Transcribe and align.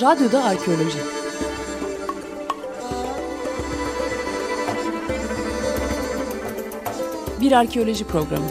Radyoda 0.00 0.44
Arkeoloji 0.44 0.98
Bir 7.40 7.52
arkeoloji 7.52 8.04
programı. 8.04 8.44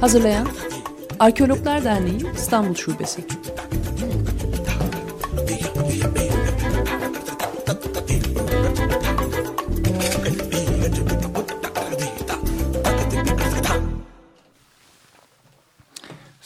Hazırlayan 0.00 0.46
Arkeologlar 1.18 1.84
Derneği 1.84 2.18
İstanbul 2.34 2.74
Şubesi. 2.74 3.41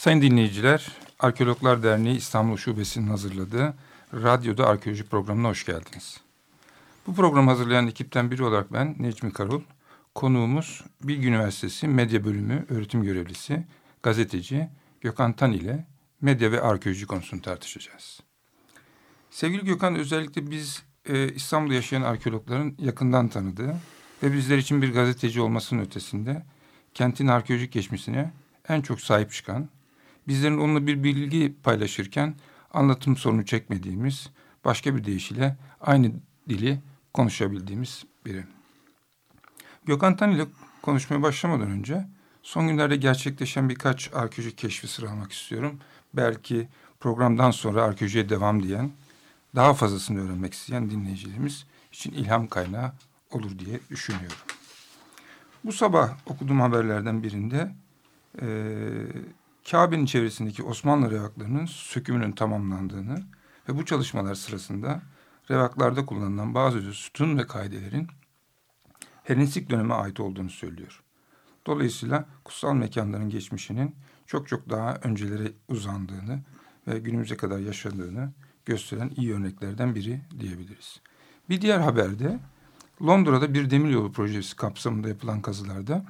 Sayın 0.07 0.23
dinleyiciler, 0.23 0.87
Arkeologlar 1.19 1.83
Derneği 1.83 2.17
İstanbul 2.17 2.57
Şubesi'nin 2.57 3.07
hazırladığı 3.07 3.75
Radyoda 4.15 4.67
Arkeoloji 4.67 5.05
programına 5.05 5.49
hoş 5.49 5.67
geldiniz. 5.67 6.21
Bu 7.07 7.15
programı 7.15 7.51
hazırlayan 7.51 7.87
ekipten 7.87 8.31
biri 8.31 8.45
olarak 8.45 8.73
ben 8.73 8.97
Necmi 8.99 9.33
Karul, 9.33 9.63
konuğumuz 10.15 10.85
Bilgi 11.03 11.29
Üniversitesi 11.29 11.89
Medya 11.89 12.25
Bölümü 12.25 12.67
öğretim 12.69 13.03
görevlisi, 13.03 13.67
gazeteci 14.03 14.69
Gökhan 15.01 15.33
Tan 15.33 15.53
ile 15.53 15.87
medya 16.21 16.53
ve 16.53 16.61
arkeoloji 16.61 17.07
konusunu 17.07 17.43
tartışacağız. 17.43 18.21
Sevgili 19.31 19.65
Gökhan 19.65 19.95
özellikle 19.95 20.51
biz 20.51 20.83
e, 21.09 21.33
İstanbul'da 21.33 21.75
yaşayan 21.75 22.03
arkeologların 22.03 22.75
yakından 22.79 23.29
tanıdığı 23.29 23.77
ve 24.23 24.33
bizler 24.33 24.59
için 24.59 24.83
bir 24.83 24.93
gazeteci 24.93 25.41
olmasının 25.41 25.83
ötesinde 25.83 26.43
kentin 26.95 27.27
arkeolojik 27.27 27.73
geçmişine 27.73 28.33
en 28.69 28.81
çok 28.81 29.01
sahip 29.01 29.33
çıkan, 29.33 29.69
bizlerin 30.29 30.59
onunla 30.59 30.87
bir 30.87 31.03
bilgi 31.03 31.55
paylaşırken 31.63 32.35
anlatım 32.73 33.17
sorunu 33.17 33.45
çekmediğimiz, 33.45 34.31
başka 34.65 34.97
bir 34.97 35.05
deyişle 35.05 35.57
aynı 35.81 36.13
dili 36.49 36.81
konuşabildiğimiz 37.15 38.05
biri. 38.27 38.45
Gökhan 39.85 40.17
Tan 40.17 40.31
ile 40.31 40.47
konuşmaya 40.83 41.23
başlamadan 41.23 41.71
önce 41.71 42.07
son 42.43 42.69
günlerde 42.69 42.97
gerçekleşen 42.97 43.69
birkaç 43.69 44.15
arkeolojik 44.15 44.59
keşfi 44.59 44.89
sıralamak 44.89 45.33
istiyorum. 45.33 45.79
Belki 46.15 46.69
programdan 47.01 47.51
sonra 47.51 47.83
arkeolojiye 47.83 48.29
devam 48.29 48.63
diyen, 48.63 48.91
daha 49.55 49.75
fazlasını 49.75 50.25
öğrenmek 50.25 50.55
isteyen 50.55 50.91
dinleyicilerimiz 50.91 51.67
için 51.93 52.13
ilham 52.13 52.47
kaynağı 52.47 52.93
olur 53.31 53.59
diye 53.59 53.81
düşünüyorum. 53.91 54.37
Bu 55.65 55.73
sabah 55.73 56.11
okuduğum 56.27 56.61
haberlerden 56.61 57.23
birinde 57.23 57.73
e, 58.43 58.47
Kabe'nin 59.71 60.07
çevresindeki 60.07 60.63
Osmanlı 60.63 61.11
revaklarının 61.11 61.67
sökümünün 61.67 62.33
tamamlandığını 62.33 63.25
ve 63.69 63.77
bu 63.77 63.85
çalışmalar 63.85 64.35
sırasında 64.35 65.03
revaklarda 65.51 66.07
kullanılan 66.07 66.55
bazı 66.55 66.93
sütun 66.93 67.39
ve 67.39 67.47
kaidelerin 67.47 68.09
Helenistik 69.25 69.71
döneme 69.71 69.95
ait 69.95 70.21
olduğunu 70.21 70.51
söylüyor. 70.51 71.03
Dolayısıyla 71.67 72.25
kutsal 72.45 72.75
mekanların 72.75 73.31
geçmişinin 73.31 73.95
çok 74.27 74.49
çok 74.49 74.71
daha 74.71 74.95
öncelere 74.95 75.53
uzandığını 75.69 76.41
ve 76.89 76.99
günümüze 76.99 77.37
kadar 77.37 77.59
yaşadığını 77.59 78.33
gösteren 78.65 79.13
iyi 79.17 79.35
örneklerden 79.35 79.95
biri 79.95 80.21
diyebiliriz. 80.41 81.01
Bir 81.49 81.61
diğer 81.61 81.79
haberde 81.79 82.39
Londra'da 83.03 83.55
bir 83.55 83.71
demiryolu 83.71 84.13
projesi 84.13 84.57
kapsamında 84.57 85.09
yapılan 85.09 85.43
kazılarda 85.43 86.05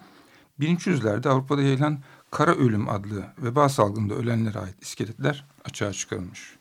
1300'lerde 0.60 1.28
Avrupa'da 1.28 1.62
yayılan 1.62 1.98
kara 2.30 2.54
ölüm 2.54 2.88
adlı 2.88 3.24
veba 3.38 3.68
salgında 3.68 4.14
ölenlere 4.14 4.58
ait 4.58 4.82
iskeletler 4.82 5.44
açığa 5.64 5.92
çıkarılmış. 5.92 6.56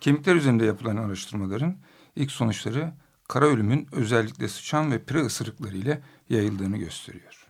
Kemikler 0.00 0.34
üzerinde 0.34 0.64
yapılan 0.64 0.96
araştırmaların 0.96 1.76
ilk 2.16 2.30
sonuçları 2.30 2.92
kara 3.28 3.46
ölümün 3.46 3.88
özellikle 3.92 4.48
sıçan 4.48 4.92
ve 4.92 5.04
pire 5.04 5.20
ısırıkları 5.20 5.76
ile 5.76 6.02
yayıldığını 6.30 6.76
gösteriyor. 6.76 7.46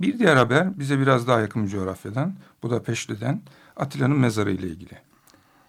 Bir 0.00 0.18
diğer 0.18 0.36
haber 0.36 0.78
bize 0.78 0.98
biraz 0.98 1.26
daha 1.26 1.40
yakın 1.40 1.64
bir 1.64 1.68
coğrafyadan, 1.68 2.36
Budapeşte'den 2.62 3.42
Atilla'nın 3.76 4.18
mezarı 4.18 4.50
ile 4.50 4.66
ilgili. 4.66 4.98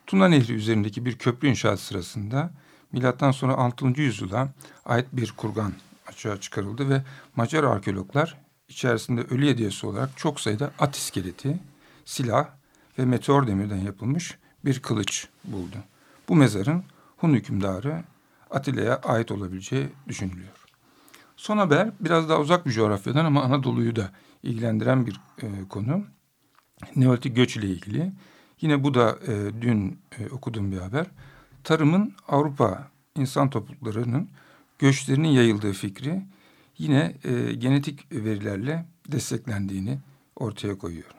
Tuna 0.07 0.27
Nehri 0.27 0.53
üzerindeki 0.53 1.05
bir 1.05 1.17
köprü 1.17 1.47
inşaat 1.47 1.79
sırasında 1.79 2.51
milattan 2.91 3.31
sonra 3.31 3.53
6. 3.53 3.85
yüzyıla 4.01 4.49
ait 4.85 5.07
bir 5.13 5.31
kurgan 5.31 5.73
açığa 6.07 6.39
çıkarıldı 6.39 6.89
ve 6.89 7.03
Macar 7.35 7.63
arkeologlar 7.63 8.37
içerisinde 8.71 9.21
ölü 9.21 9.49
hediyesi 9.49 9.87
olarak 9.87 10.17
çok 10.17 10.39
sayıda 10.39 10.71
at 10.79 10.95
iskeleti, 10.95 11.59
silah 12.05 12.47
ve 12.99 13.05
meteor 13.05 13.47
demirden 13.47 13.77
yapılmış 13.77 14.37
bir 14.65 14.79
kılıç 14.79 15.27
buldu. 15.43 15.75
Bu 16.29 16.35
mezarın 16.35 16.83
Hun 17.17 17.33
hükümdarı 17.33 18.03
Atilla'ya 18.51 18.95
ait 18.95 19.31
olabileceği 19.31 19.89
düşünülüyor. 20.07 20.61
Son 21.35 21.57
haber 21.57 21.91
biraz 21.99 22.29
daha 22.29 22.39
uzak 22.39 22.65
bir 22.65 22.71
coğrafyadan 22.71 23.25
ama 23.25 23.43
Anadolu'yu 23.43 23.95
da 23.95 24.11
ilgilendiren 24.43 25.07
bir 25.07 25.19
e, 25.41 25.47
konu. 25.69 26.03
Neolitik 26.95 27.35
göç 27.35 27.57
ile 27.57 27.67
ilgili. 27.67 28.11
Yine 28.61 28.83
bu 28.83 28.93
da 28.93 29.19
e, 29.27 29.61
dün 29.61 29.99
e, 30.19 30.29
okuduğum 30.29 30.71
bir 30.71 30.77
haber. 30.77 31.05
Tarımın 31.63 32.13
Avrupa 32.27 32.87
insan 33.15 33.49
topluluklarının 33.49 34.29
göçlerinin 34.79 35.27
yayıldığı 35.27 35.73
fikri 35.73 36.21
yine 36.81 37.15
e, 37.23 37.53
genetik 37.53 38.11
verilerle 38.11 38.85
desteklendiğini 39.07 39.99
ortaya 40.35 40.77
koyuyor. 40.77 41.11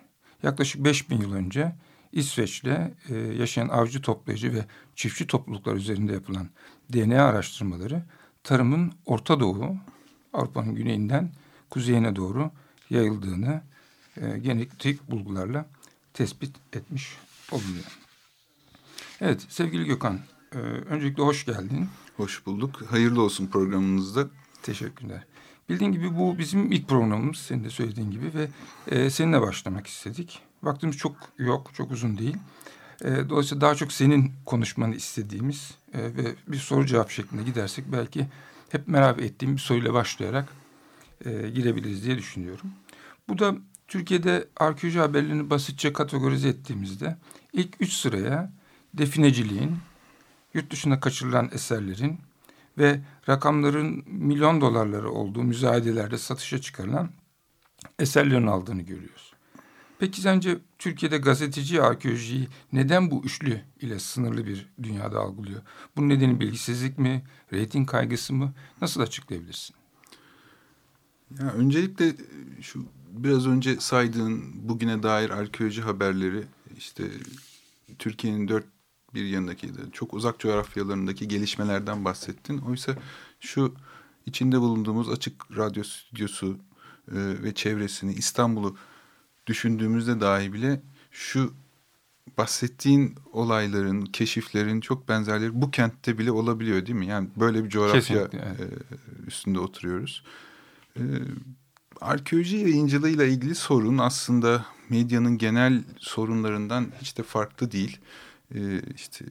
Yaklaşık 0.43 0.85
5000 0.85 1.21
yıl 1.21 1.33
önce 1.33 1.73
İsveç'te 2.13 2.95
e, 3.09 3.15
yaşayan 3.15 3.69
avcı 3.69 4.03
toplayıcı 4.03 4.55
ve 4.55 4.65
çiftçi 4.97 5.27
topluluklar 5.27 5.75
üzerinde 5.75 6.13
yapılan 6.13 6.49
DNA 6.93 7.25
araştırmaları 7.25 8.03
tarımın 8.43 8.93
Orta 9.07 9.41
Doğu, 9.41 9.77
Avrupa'nın 10.33 10.75
güneyinden 10.75 11.31
kuzeyine 11.71 12.17
doğru 12.17 12.51
yayıldığını 12.91 13.63
e, 14.17 14.39
genetik 14.39 15.11
bulgularla 15.11 15.67
tespit 16.15 16.57
etmiş 16.73 17.17
oluyor. 17.53 17.99
Evet 19.21 19.47
sevgili 19.49 19.85
Gökhan, 19.85 20.21
e, 20.53 20.59
öncelikle 20.59 21.23
hoş 21.23 21.47
geldin. 21.47 21.89
Hoş 22.17 22.47
bulduk. 22.47 22.83
Hayırlı 22.91 23.23
olsun 23.23 23.47
programınızda. 23.47 24.29
Teşekkürler. 24.63 25.25
Bildiğin 25.69 25.93
gibi 25.93 26.19
bu 26.19 26.39
bizim 26.39 26.73
ilk 26.73 26.89
programımız 26.89 27.37
senin 27.37 27.65
de 27.65 27.71
söylediğin 27.71 28.11
gibi 28.11 28.31
ve 28.35 28.49
e, 28.87 29.11
seninle 29.11 29.41
başlamak 29.41 29.87
istedik. 29.87 30.41
Vaktimiz 30.63 30.97
çok 30.97 31.17
yok, 31.39 31.71
çok 31.75 31.91
uzun 31.91 32.19
değil. 32.19 32.37
E, 33.05 33.29
dolayısıyla 33.29 33.61
daha 33.61 33.75
çok 33.75 33.93
senin 33.93 34.33
konuşmanı 34.47 34.95
istediğimiz 34.95 35.75
e, 35.95 36.03
ve 36.03 36.35
bir 36.49 36.57
soru 36.57 36.87
cevap 36.87 37.11
şeklinde 37.11 37.43
gidersek 37.43 37.85
belki 37.93 38.27
hep 38.69 38.89
merak 38.89 39.23
ettiğim 39.23 39.55
bir 39.55 39.61
soruyla 39.61 39.95
başlayarak 39.95 40.49
e, 41.25 41.51
girebiliriz 41.51 42.05
diye 42.05 42.19
düşünüyorum. 42.19 42.71
Bu 43.29 43.39
da 43.39 43.55
Türkiye'de 43.89 44.49
arkeoloji 44.57 44.99
haberlerini 44.99 45.51
basitçe 45.51 45.93
kategorize 45.93 46.49
ettiğimizde 46.49 47.17
ilk 47.53 47.81
üç 47.81 47.93
sıraya 47.93 48.53
defineciliğin, 48.95 49.77
yurt 50.55 50.71
dışında 50.71 51.01
kaçırılan 51.01 51.51
eserlerin 51.53 52.19
ve 52.79 53.01
rakamların 53.29 54.05
milyon 54.07 54.61
dolarları 54.61 55.11
olduğu 55.11 55.43
müzayedelerde 55.43 56.19
satışa 56.19 56.61
çıkarılan 56.61 57.11
eserlerin 57.99 58.47
aldığını 58.47 58.83
görüyoruz. 58.83 59.33
Peki 59.99 60.21
sence 60.21 60.59
Türkiye'de 60.79 61.19
gazeteci 61.19 61.83
arkeolojiyi 61.83 62.49
neden 62.73 63.11
bu 63.11 63.25
üçlü 63.25 63.61
ile 63.81 63.99
sınırlı 63.99 64.47
bir 64.47 64.69
dünyada 64.83 65.21
algılıyor? 65.21 65.63
Bunun 65.97 66.09
nedeni 66.09 66.41
bilgisizlik 66.41 66.99
mi, 66.99 67.25
reyting 67.53 67.91
kaygısı 67.91 68.33
mı? 68.33 68.53
Nasıl 68.81 69.01
açıklayabilirsin? 69.01 69.77
Ya 71.41 71.53
öncelikle 71.53 72.13
şu 72.61 72.87
biraz 73.11 73.47
önce 73.47 73.77
saydığın 73.81 74.69
bugüne 74.69 75.03
dair 75.03 75.31
arkeoloji 75.31 75.83
haberleri 75.83 76.45
işte 76.77 77.05
Türkiye'nin 77.99 78.49
dört 78.49 78.67
bir 79.15 79.25
yanındaki 79.25 79.71
çok 79.93 80.15
uzak 80.15 80.39
coğrafyalarındaki 80.39 81.29
gelişmelerden 81.29 82.05
bahsettin. 82.05 82.59
Oysa 82.59 82.97
şu 83.41 83.75
içinde 84.27 84.61
bulunduğumuz 84.61 85.11
açık 85.11 85.57
radyo 85.57 85.85
stüdyosu 85.85 86.59
e, 87.09 87.19
ve 87.43 87.55
çevresini 87.55 88.15
İstanbul'u 88.15 88.77
düşündüğümüzde 89.47 90.21
dahi 90.21 90.53
bile 90.53 90.83
şu 91.11 91.55
bahsettiğin 92.39 93.15
olayların, 93.33 94.05
keşiflerin 94.05 94.81
çok 94.81 95.09
benzerleri 95.09 95.63
bu 95.63 95.71
kentte 95.71 96.19
bile 96.19 96.33
olabiliyor 96.33 96.87
değil 96.87 96.99
mi? 96.99 97.07
Yani 97.07 97.29
böyle 97.37 97.65
bir 97.65 97.69
coğrafya 97.69 98.21
evet. 98.21 98.35
e, 98.35 98.67
üstünde 99.27 99.59
oturuyoruz. 99.59 100.25
E, 100.97 101.03
arkeoloji 102.01 102.57
yayıncılığıyla 102.57 103.25
ilgili 103.25 103.55
sorun 103.55 103.99
aslında 103.99 104.65
medyanın 104.89 105.39
genel 105.39 105.85
sorunlarından 105.99 106.87
hiç 107.01 107.19
de 107.19 107.23
farklı 107.23 107.73
değil. 107.73 107.99
E, 107.99 108.32
işte 108.95 109.25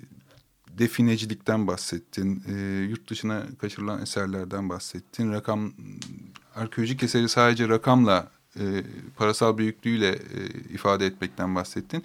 definecilikten 0.77 1.67
bahsettin, 1.67 2.43
e, 2.47 2.85
yurt 2.89 3.09
dışına 3.09 3.43
kaçırılan 3.61 4.01
eserlerden 4.01 4.69
bahsettin. 4.69 5.31
Rakam, 5.31 5.73
arkeolojik 6.55 7.03
eseri 7.03 7.29
sadece 7.29 7.69
rakamla, 7.69 8.31
e, 8.59 8.83
parasal 9.15 9.57
büyüklüğüyle 9.57 10.09
e, 10.09 10.69
ifade 10.73 11.05
etmekten 11.05 11.55
bahsettin. 11.55 12.03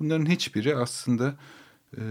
Bunların 0.00 0.26
hiçbiri 0.26 0.76
aslında 0.76 1.36
e, 1.98 2.02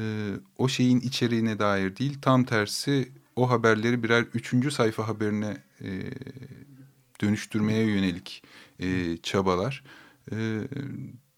o 0.58 0.68
şeyin 0.68 1.00
içeriğine 1.00 1.60
dair 1.60 1.96
değil, 1.96 2.18
tam 2.22 2.44
tersi 2.44 3.10
o 3.36 3.50
haberleri 3.50 4.04
birer 4.04 4.26
üçüncü 4.34 4.72
sayfa 4.72 5.08
haberine 5.08 5.58
e, 5.82 5.90
dönüştürmeye 7.22 7.86
yönelik 7.86 8.44
e, 8.80 9.18
çabalar. 9.18 9.84
E, 10.32 10.62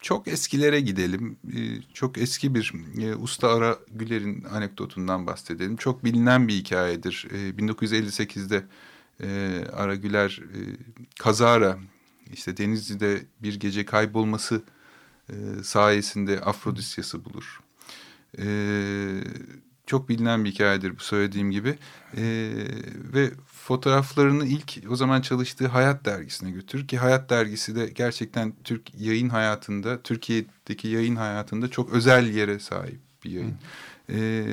çok 0.07 0.27
eskilere 0.27 0.81
gidelim. 0.81 1.37
E, 1.55 1.81
çok 1.93 2.17
eski 2.17 2.55
bir 2.55 2.73
e, 3.01 3.15
Usta 3.15 3.47
Ara 3.53 3.77
Güler'in 3.91 4.43
anekdotundan 4.43 5.27
bahsedelim. 5.27 5.75
Çok 5.75 6.03
bilinen 6.03 6.47
bir 6.47 6.53
hikayedir. 6.53 7.27
E, 7.31 7.35
1958'de 7.49 8.63
e, 9.23 9.61
Ara 9.73 9.95
Güler 9.95 10.41
e, 10.43 10.59
kazara 11.19 11.77
işte 12.33 12.57
Denizli'de 12.57 13.25
bir 13.41 13.59
gece 13.59 13.85
kaybolması 13.85 14.61
sayesinde 15.63 16.39
Afrodisyası 16.39 17.25
bulur. 17.25 17.61
E, 18.39 18.47
çok 19.85 20.09
bilinen 20.09 20.45
bir 20.45 20.51
hikayedir 20.51 20.99
bu 20.99 21.03
söylediğim 21.03 21.51
gibi. 21.51 21.77
Ve 23.13 23.31
fotoğraflarını 23.67 24.45
ilk 24.45 24.83
o 24.89 24.95
zaman 24.95 25.21
çalıştığı 25.21 25.67
Hayat 25.67 26.05
dergisine 26.05 26.51
götürür 26.51 26.87
ki 26.87 26.97
Hayat 26.97 27.29
dergisi 27.29 27.75
de 27.75 27.87
gerçekten 27.87 28.53
Türk 28.63 28.95
yayın 28.99 29.29
hayatında, 29.29 30.01
Türkiye'deki 30.01 30.87
yayın 30.87 31.15
hayatında 31.15 31.67
çok 31.67 31.93
özel 31.93 32.27
yere 32.27 32.59
sahip 32.59 32.99
bir 33.23 33.31
yayın. 33.31 33.55
E, 34.09 34.45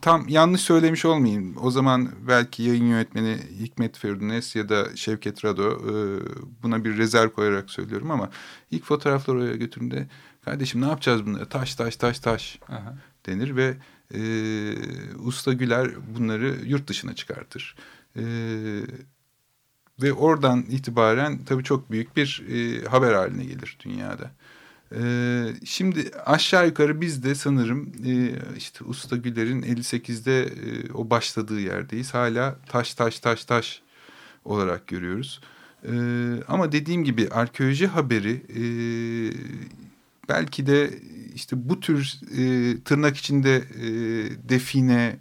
tam 0.00 0.28
yanlış 0.28 0.60
söylemiş 0.60 1.04
olmayayım. 1.04 1.56
O 1.60 1.70
zaman 1.70 2.10
belki 2.28 2.62
yayın 2.62 2.86
yönetmeni 2.86 3.38
Hikmet 3.60 3.98
Ferunes 3.98 4.56
ya 4.56 4.68
da 4.68 4.96
Şevket 4.96 5.44
Rado 5.44 5.70
e, 5.70 5.94
buna 6.62 6.84
bir 6.84 6.96
rezerv 6.96 7.30
koyarak 7.30 7.70
söylüyorum 7.70 8.10
ama 8.10 8.30
ilk 8.70 8.84
fotoğrafları 8.84 9.38
oraya 9.38 9.56
götürdüğümde 9.56 10.08
kardeşim 10.44 10.80
ne 10.80 10.86
yapacağız 10.86 11.26
bunları? 11.26 11.48
Taş 11.48 11.74
taş 11.74 11.96
taş 11.96 12.18
taş 12.18 12.58
Aha. 12.68 12.94
denir 13.26 13.56
ve 13.56 13.76
e, 14.14 14.20
Usta 15.18 15.52
Güler 15.52 15.90
bunları 16.16 16.56
yurt 16.64 16.88
dışına 16.88 17.14
çıkartır. 17.14 17.76
E, 18.16 18.24
ve 20.02 20.12
oradan 20.12 20.62
itibaren 20.62 21.38
tabii 21.46 21.64
çok 21.64 21.90
büyük 21.90 22.16
bir 22.16 22.44
e, 22.48 22.84
haber 22.84 23.12
haline 23.12 23.44
gelir 23.44 23.78
dünyada. 23.84 24.30
E, 24.96 25.02
şimdi 25.64 26.10
aşağı 26.26 26.66
yukarı 26.66 27.00
biz 27.00 27.24
de 27.24 27.34
sanırım 27.34 27.92
e, 28.06 28.32
işte 28.56 28.84
Usta 28.84 29.16
Güler'in 29.16 29.62
58'de 29.62 30.42
e, 30.42 30.92
o 30.92 31.10
başladığı 31.10 31.60
yerdeyiz. 31.60 32.14
Hala 32.14 32.56
taş 32.68 32.94
taş 32.94 33.20
taş 33.20 33.44
taş 33.44 33.82
olarak 34.44 34.86
görüyoruz. 34.86 35.40
E, 35.84 35.92
ama 36.48 36.72
dediğim 36.72 37.04
gibi 37.04 37.28
arkeoloji 37.28 37.86
haberi 37.86 38.32
e, 38.32 38.62
belki 40.28 40.66
de 40.66 40.90
işte 41.34 41.68
bu 41.68 41.80
tür 41.80 42.20
e, 42.38 42.76
tırnak 42.84 43.16
içinde 43.16 43.56
e, 43.56 43.88
define, 44.48 45.16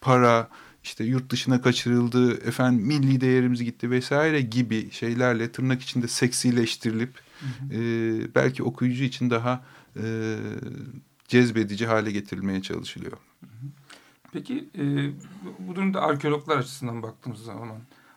para, 0.00 0.48
işte 0.86 1.04
yurt 1.04 1.30
dışına 1.30 1.60
kaçırıldı, 1.60 2.48
efendim 2.48 2.86
milli 2.86 3.20
değerimiz 3.20 3.64
gitti 3.64 3.90
vesaire 3.90 4.40
gibi 4.40 4.90
şeylerle 4.90 5.52
tırnak 5.52 5.82
içinde 5.82 6.08
seksileştirilip 6.08 7.14
hı 7.40 7.46
hı. 7.46 7.74
E, 7.74 8.34
belki 8.34 8.62
okuyucu 8.62 9.04
için 9.04 9.30
daha 9.30 9.64
e, 9.96 10.36
cezbedici 11.28 11.86
hale 11.86 12.12
getirilmeye 12.12 12.62
çalışılıyor. 12.62 13.16
Peki 14.32 14.68
e, 14.78 15.10
bu 15.58 15.76
durumda 15.76 16.02
arkeologlar 16.02 16.56
açısından 16.56 17.02
baktığımız 17.02 17.40
zaman 17.40 17.68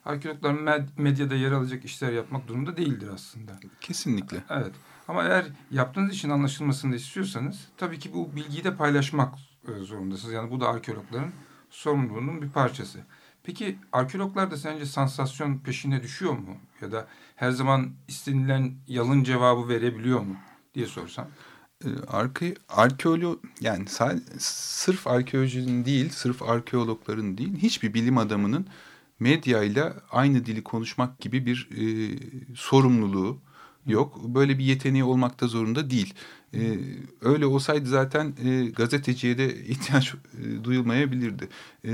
arkeologlar 0.05 0.53
med 0.53 0.87
medyada 0.97 1.35
yer 1.35 1.51
alacak 1.51 1.85
işler 1.85 2.11
yapmak 2.11 2.47
durumunda 2.47 2.77
değildir 2.77 3.09
aslında. 3.13 3.59
Kesinlikle. 3.81 4.43
Evet. 4.49 4.73
Ama 5.07 5.23
eğer 5.23 5.45
yaptığınız 5.71 6.13
için 6.13 6.29
anlaşılmasını 6.29 6.95
istiyorsanız 6.95 7.67
tabii 7.77 7.99
ki 7.99 8.13
bu 8.13 8.35
bilgiyi 8.35 8.63
de 8.63 8.75
paylaşmak 8.75 9.35
e, 9.67 9.71
zorundasınız. 9.83 10.33
Yani 10.33 10.51
bu 10.51 10.61
da 10.61 10.67
arkeologların 10.69 11.31
sorumluluğunun 11.69 12.41
bir 12.41 12.49
parçası. 12.49 12.99
Peki 13.43 13.77
arkeologlar 13.91 14.51
da 14.51 14.57
sence 14.57 14.85
sansasyon 14.85 15.57
peşine 15.57 16.03
düşüyor 16.03 16.33
mu? 16.33 16.57
Ya 16.81 16.91
da 16.91 17.07
her 17.35 17.51
zaman 17.51 17.91
istenilen 18.07 18.73
yalın 18.87 19.23
cevabı 19.23 19.69
verebiliyor 19.69 20.19
mu 20.19 20.35
diye 20.73 20.85
sorsam? 20.85 21.27
Ee, 21.85 21.87
arke, 22.07 22.55
arkeolog 22.69 23.39
yani 23.61 23.85
sırf 24.39 25.07
arkeolojinin 25.07 25.85
değil, 25.85 26.09
sırf 26.09 26.41
arkeologların 26.43 27.37
değil, 27.37 27.57
hiçbir 27.57 27.93
bilim 27.93 28.17
adamının 28.17 28.67
medyayla 29.19 29.93
aynı 30.11 30.45
dili 30.45 30.63
konuşmak 30.63 31.19
gibi 31.19 31.45
bir 31.45 31.69
e, 31.71 31.83
sorumluluğu, 32.55 33.41
yok. 33.89 34.23
Böyle 34.23 34.57
bir 34.57 34.63
yeteneği 34.63 35.03
olmakta 35.03 35.47
zorunda 35.47 35.89
değil. 35.89 36.13
E, 36.53 36.59
öyle 37.21 37.45
olsaydı 37.45 37.89
zaten 37.89 38.33
e, 38.43 38.65
gazeteciye 38.65 39.37
de 39.37 39.55
ihtiyaç 39.65 40.13
e, 40.13 40.63
duyulmayabilirdi. 40.63 41.49
E, 41.85 41.91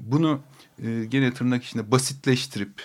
bunu 0.00 0.40
e, 0.82 1.04
gene 1.04 1.34
tırnak 1.34 1.64
içinde 1.64 1.90
basitleştirip, 1.90 2.82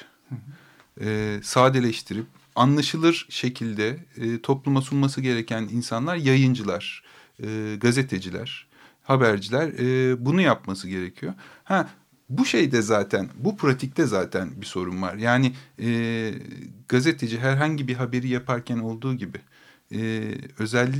e, 1.01 1.39
sadeleştirip, 1.43 2.25
anlaşılır 2.55 3.27
şekilde 3.29 4.05
e, 4.17 4.41
topluma 4.41 4.81
sunması 4.81 5.21
gereken 5.21 5.61
insanlar 5.61 6.15
yayıncılar, 6.15 7.03
e, 7.43 7.75
gazeteciler, 7.81 8.67
haberciler 9.03 9.67
e, 9.67 10.25
bunu 10.25 10.41
yapması 10.41 10.89
gerekiyor. 10.89 11.33
Ha 11.63 11.89
bu 12.37 12.45
şeyde 12.45 12.81
zaten, 12.81 13.29
bu 13.35 13.57
pratikte 13.57 14.05
zaten 14.05 14.61
bir 14.61 14.65
sorun 14.65 15.01
var. 15.01 15.15
Yani 15.15 15.53
e, 15.79 16.33
gazeteci 16.87 17.39
herhangi 17.39 17.87
bir 17.87 17.95
haberi 17.95 18.27
yaparken 18.27 18.79
olduğu 18.79 19.13
gibi 19.13 19.37
e, 19.95 20.31
özel, 20.59 20.93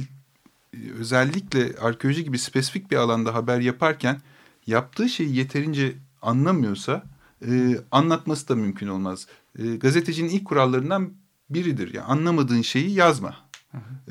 özellikle 1.00 1.76
arkeoloji 1.80 2.24
gibi 2.24 2.40
spesifik 2.40 2.92
bir 2.92 2.96
alanda 2.96 3.34
haber 3.34 3.60
yaparken 3.60 4.22
yaptığı 4.68 5.10
şeyi 5.10 5.36
yeterince 5.36 5.94
anlamıyorsa 6.22 7.04
e, 7.48 7.78
anlatması 7.92 8.50
da 8.50 8.56
mümkün 8.56 8.88
olmaz. 8.88 9.28
E, 9.60 9.76
gazetecinin 9.76 10.30
ilk 10.30 10.46
kurallarından 10.46 11.14
biridir. 11.50 11.94
Yani 11.94 12.06
anlamadığın 12.06 12.62
şeyi 12.62 12.94
yazma. 12.94 13.36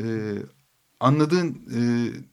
E, 0.00 0.05
anladığın, 1.00 1.49
e, 1.49 1.81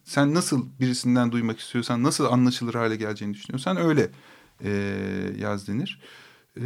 sen 0.04 0.34
nasıl 0.34 0.66
birisinden 0.80 1.32
duymak 1.32 1.58
istiyorsan, 1.58 2.02
nasıl 2.02 2.24
anlaşılır 2.24 2.74
hale 2.74 2.96
geleceğini 2.96 3.34
düşünüyorsan 3.34 3.76
öyle 3.76 4.10
e, 4.64 4.70
yaz 5.38 5.68
denir. 5.68 6.00
E, 6.56 6.62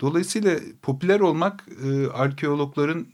dolayısıyla 0.00 0.58
popüler 0.82 1.20
olmak 1.20 1.64
e, 1.84 2.06
arkeologların 2.06 3.06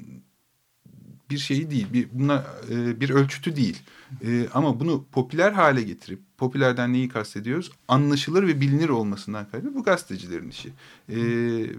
bir 1.30 1.38
şeyi 1.38 1.70
değil, 1.70 1.86
bir, 1.92 2.08
buna 2.12 2.44
e, 2.70 3.00
bir 3.00 3.10
ölçütü 3.10 3.56
değil. 3.56 3.82
E, 4.24 4.48
ama 4.54 4.80
bunu 4.80 5.04
popüler 5.12 5.52
hale 5.52 5.82
getirip, 5.82 6.20
popülerden 6.38 6.92
neyi 6.92 7.08
kastediyoruz? 7.08 7.72
Anlaşılır 7.88 8.46
ve 8.46 8.60
bilinir 8.60 8.88
olmasından 8.88 9.50
kaynaklı 9.50 9.74
bu 9.74 9.82
gazetecilerin 9.82 10.50
işi. 10.50 10.68
E, 11.08 11.16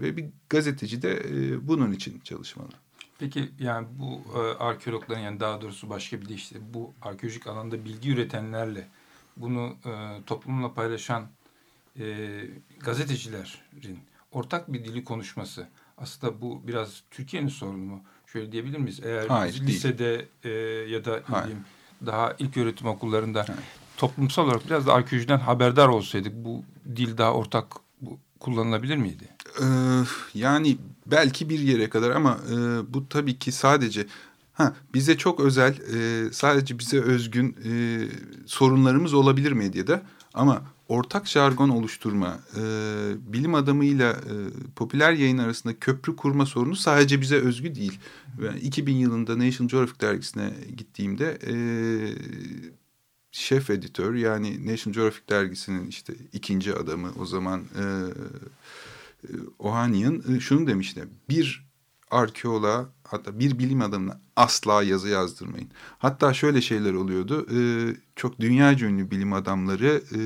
ve 0.00 0.16
bir 0.16 0.26
gazeteci 0.48 1.02
de 1.02 1.12
e, 1.12 1.68
bunun 1.68 1.92
için 1.92 2.20
çalışmalı. 2.24 2.68
Peki 3.18 3.48
yani 3.58 3.86
bu 3.98 4.38
e, 4.38 4.38
arkeologların 4.38 5.20
yani 5.20 5.40
daha 5.40 5.60
doğrusu 5.60 5.90
başka 5.90 6.20
bir 6.20 6.28
deyişle 6.28 6.58
bu 6.74 6.92
arkeolojik 7.02 7.46
alanda 7.46 7.84
bilgi 7.84 8.10
üretenlerle 8.10 8.88
bunu 9.36 9.76
e, 9.84 9.90
toplumla 10.26 10.74
paylaşan 10.74 11.26
e, 11.98 12.40
gazetecilerin 12.80 13.98
ortak 14.32 14.72
bir 14.72 14.84
dili 14.84 15.04
konuşması 15.04 15.68
aslında 15.98 16.40
bu 16.40 16.62
biraz 16.66 17.02
Türkiye'nin 17.10 17.48
sorunu 17.48 17.84
mu? 17.84 18.02
Şöyle 18.26 18.52
diyebilir 18.52 18.78
miyiz? 18.78 19.00
Eğer 19.04 19.26
Hayır, 19.26 19.54
biz 19.54 19.62
lisede 19.62 20.28
e, 20.44 20.50
ya 20.90 21.04
da 21.04 21.22
diyeyim, 21.28 21.64
daha 22.06 22.34
ilk 22.38 22.56
öğretim 22.56 22.86
okullarında 22.86 23.44
Hayır. 23.48 23.60
toplumsal 23.96 24.46
olarak 24.46 24.66
biraz 24.66 24.86
da 24.86 24.94
arkeolojiden 24.94 25.38
haberdar 25.38 25.88
olsaydık 25.88 26.32
bu 26.34 26.64
dil 26.96 27.18
daha 27.18 27.32
ortak 27.32 27.66
bu, 28.00 28.18
kullanılabilir 28.40 28.96
miydi? 28.96 29.28
Ee, 29.60 29.64
yani 30.34 30.78
belki 31.06 31.48
bir 31.48 31.58
yere 31.58 31.88
kadar 31.88 32.10
ama 32.10 32.38
e, 32.50 32.54
bu 32.94 33.08
tabii 33.08 33.38
ki 33.38 33.52
sadece 33.52 34.06
ha 34.52 34.74
bize 34.94 35.18
çok 35.18 35.40
özel 35.40 35.74
e, 35.78 36.32
sadece 36.32 36.78
bize 36.78 37.00
özgün 37.00 37.56
e, 37.64 37.72
sorunlarımız 38.46 39.14
olabilir 39.14 39.52
medyada 39.52 40.02
ama 40.34 40.62
ortak 40.88 41.28
jargon 41.28 41.68
oluşturma, 41.68 42.40
e, 42.56 42.62
bilim 43.32 43.54
adamıyla 43.54 44.12
e, 44.12 44.34
popüler 44.76 45.12
yayın 45.12 45.38
arasında 45.38 45.78
köprü 45.80 46.16
kurma 46.16 46.46
sorunu 46.46 46.76
sadece 46.76 47.20
bize 47.20 47.36
özgü 47.36 47.74
değil. 47.74 47.98
Ben 48.42 48.56
2000 48.56 48.96
yılında 48.96 49.38
National 49.38 49.68
Geographic 49.68 50.00
dergisine 50.00 50.50
gittiğimde 50.76 51.38
e, 51.46 51.54
şef 53.32 53.70
editör 53.70 54.14
yani 54.14 54.66
National 54.66 54.94
Geographic 54.94 55.28
dergisinin 55.28 55.86
işte 55.86 56.14
ikinci 56.32 56.74
adamı 56.74 57.12
o 57.18 57.26
zaman 57.26 57.60
e, 57.60 57.82
e 57.82 59.32
Ohanian 59.58 60.22
e, 60.36 60.40
şunu 60.40 60.66
demişti. 60.66 61.04
Bir 61.28 61.69
arkeoloğa 62.10 62.88
hatta 63.04 63.38
bir 63.38 63.58
bilim 63.58 63.80
adamına 63.80 64.20
asla 64.36 64.82
yazı 64.82 65.08
yazdırmayın. 65.08 65.68
Hatta 65.98 66.34
şöyle 66.34 66.60
şeyler 66.60 66.92
oluyordu. 66.92 67.46
E, 67.56 67.60
çok 68.16 68.40
dünyaca 68.40 68.86
ünlü 68.86 69.10
bilim 69.10 69.32
adamları 69.32 70.02
e, 70.14 70.20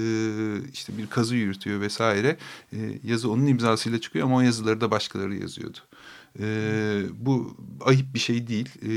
işte 0.72 0.98
bir 0.98 1.06
kazı 1.06 1.36
yürütüyor 1.36 1.80
vesaire. 1.80 2.36
E, 2.72 2.78
yazı 3.04 3.30
onun 3.30 3.46
imzasıyla 3.46 4.00
çıkıyor 4.00 4.26
ama 4.26 4.36
o 4.36 4.40
yazıları 4.40 4.80
da 4.80 4.90
başkaları 4.90 5.34
yazıyordu. 5.34 5.78
E, 6.40 7.02
bu 7.14 7.56
ayıp 7.80 8.14
bir 8.14 8.18
şey 8.18 8.46
değil. 8.46 8.68
E, 8.82 8.92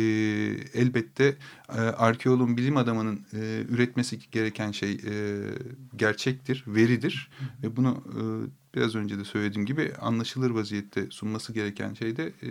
elbette 0.81 1.37
e, 1.69 1.79
arkeoloğun, 1.79 2.57
bilim 2.57 2.77
adamının 2.77 3.21
e, 3.33 3.63
üretmesi 3.69 4.19
gereken 4.31 4.71
şey 4.71 4.91
e, 4.91 5.41
gerçektir, 5.95 6.63
veridir. 6.67 7.29
Ve 7.63 7.75
bunu 7.75 8.03
e, 8.07 8.21
biraz 8.77 8.95
önce 8.95 9.19
de 9.19 9.23
söylediğim 9.23 9.65
gibi 9.65 9.93
anlaşılır 10.01 10.49
vaziyette 10.49 11.07
sunması 11.09 11.53
gereken 11.53 11.93
şey 11.93 12.17
de 12.17 12.33
e, 12.41 12.47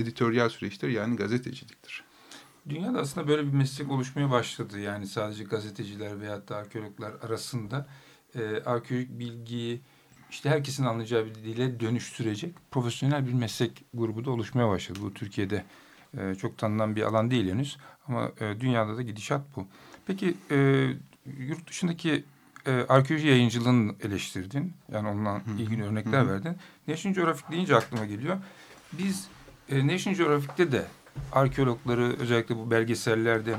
editoryal 0.00 0.48
süreçtir 0.48 0.88
yani 0.88 1.16
gazeteciliktir. 1.16 2.04
Dünyada 2.68 2.98
aslında 2.98 3.28
böyle 3.28 3.46
bir 3.46 3.52
meslek 3.52 3.90
oluşmaya 3.90 4.30
başladı. 4.30 4.80
Yani 4.80 5.06
sadece 5.06 5.44
gazeteciler 5.44 6.20
veya 6.20 6.48
da 6.48 6.56
arkeologlar 6.56 7.12
arasında 7.22 7.86
e, 8.34 8.62
arkeolojik 8.64 9.18
bilgiyi 9.18 9.80
işte 10.30 10.50
herkesin 10.50 10.84
anlayacağı 10.84 11.26
bir 11.26 11.34
dile 11.34 11.80
dönüştürecek 11.80 12.54
profesyonel 12.70 13.26
bir 13.26 13.32
meslek 13.32 13.84
grubu 13.94 14.24
da 14.24 14.30
oluşmaya 14.30 14.68
başladı. 14.68 14.98
Bu 15.02 15.14
Türkiye'de 15.14 15.64
e, 16.18 16.34
çok 16.34 16.58
tanınan 16.58 16.96
bir 16.96 17.02
alan 17.02 17.30
değil 17.30 17.50
henüz 17.50 17.76
ama 18.08 18.32
e, 18.40 18.60
dünyada 18.60 18.96
da 18.96 19.02
gidişat 19.02 19.42
bu. 19.56 19.66
Peki 20.06 20.34
e, 20.50 20.88
yurt 21.38 21.68
dışındaki 21.68 22.24
e, 22.66 22.72
arkeoloji 22.88 23.28
yayıncılığını 23.28 23.94
eleştirdin. 24.02 24.72
Yani 24.92 25.08
ondan 25.08 25.42
ilgili 25.58 25.84
örnekler 25.84 26.28
verdin. 26.28 26.56
National 26.88 27.14
Geographic 27.14 27.52
deyince 27.52 27.76
aklıma 27.76 28.04
geliyor. 28.04 28.36
Biz 28.92 29.28
e, 29.68 29.86
National 29.86 30.16
Geographic'te 30.16 30.72
de 30.72 30.86
arkeologları 31.32 32.16
özellikle 32.18 32.56
bu 32.56 32.70
belgesellerde 32.70 33.54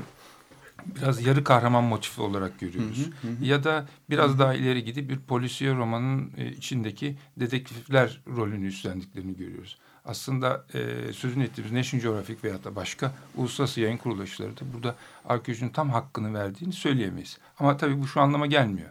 biraz 0.86 1.26
yarı 1.26 1.44
kahraman 1.44 1.84
motifi 1.84 2.20
olarak 2.20 2.60
görüyoruz. 2.60 2.98
Hı 2.98 3.28
hı 3.28 3.32
hı. 3.32 3.44
Ya 3.44 3.64
da 3.64 3.88
biraz 4.10 4.30
hı 4.30 4.34
hı. 4.34 4.38
daha 4.38 4.54
ileri 4.54 4.84
gidip 4.84 5.10
bir 5.10 5.18
polisiye 5.18 5.74
romanın 5.74 6.32
e, 6.36 6.46
içindeki 6.46 7.16
dedektifler 7.36 8.20
rolünü 8.36 8.66
üstlendiklerini 8.66 9.36
görüyoruz. 9.36 9.78
Aslında 10.06 10.64
e, 10.74 11.12
sözünü 11.12 11.44
ettiğimiz 11.44 11.72
National 11.72 12.02
Geographic 12.02 12.38
veya 12.44 12.64
da 12.64 12.76
başka 12.76 13.12
uluslararası 13.36 13.80
yayın 13.80 13.96
kuruluşları 13.96 14.56
da 14.56 14.60
burada 14.74 14.94
arkeolojinin 15.24 15.70
tam 15.70 15.90
hakkını 15.90 16.34
verdiğini 16.34 16.72
söyleyemeyiz. 16.72 17.38
Ama 17.58 17.76
tabii 17.76 18.02
bu 18.02 18.06
şu 18.06 18.20
anlama 18.20 18.46
gelmiyor. 18.46 18.90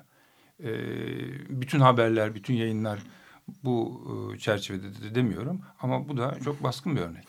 E, 0.63 0.69
bütün 1.49 1.79
haberler, 1.79 2.35
bütün 2.35 2.53
yayınlar 2.53 2.99
bu 3.63 4.01
e, 4.35 4.39
çerçevede 4.39 4.87
de 5.01 5.15
demiyorum. 5.15 5.61
Ama 5.81 6.09
bu 6.09 6.17
da 6.17 6.37
çok 6.43 6.63
baskın 6.63 6.95
bir 6.95 7.01
örnek. 7.01 7.27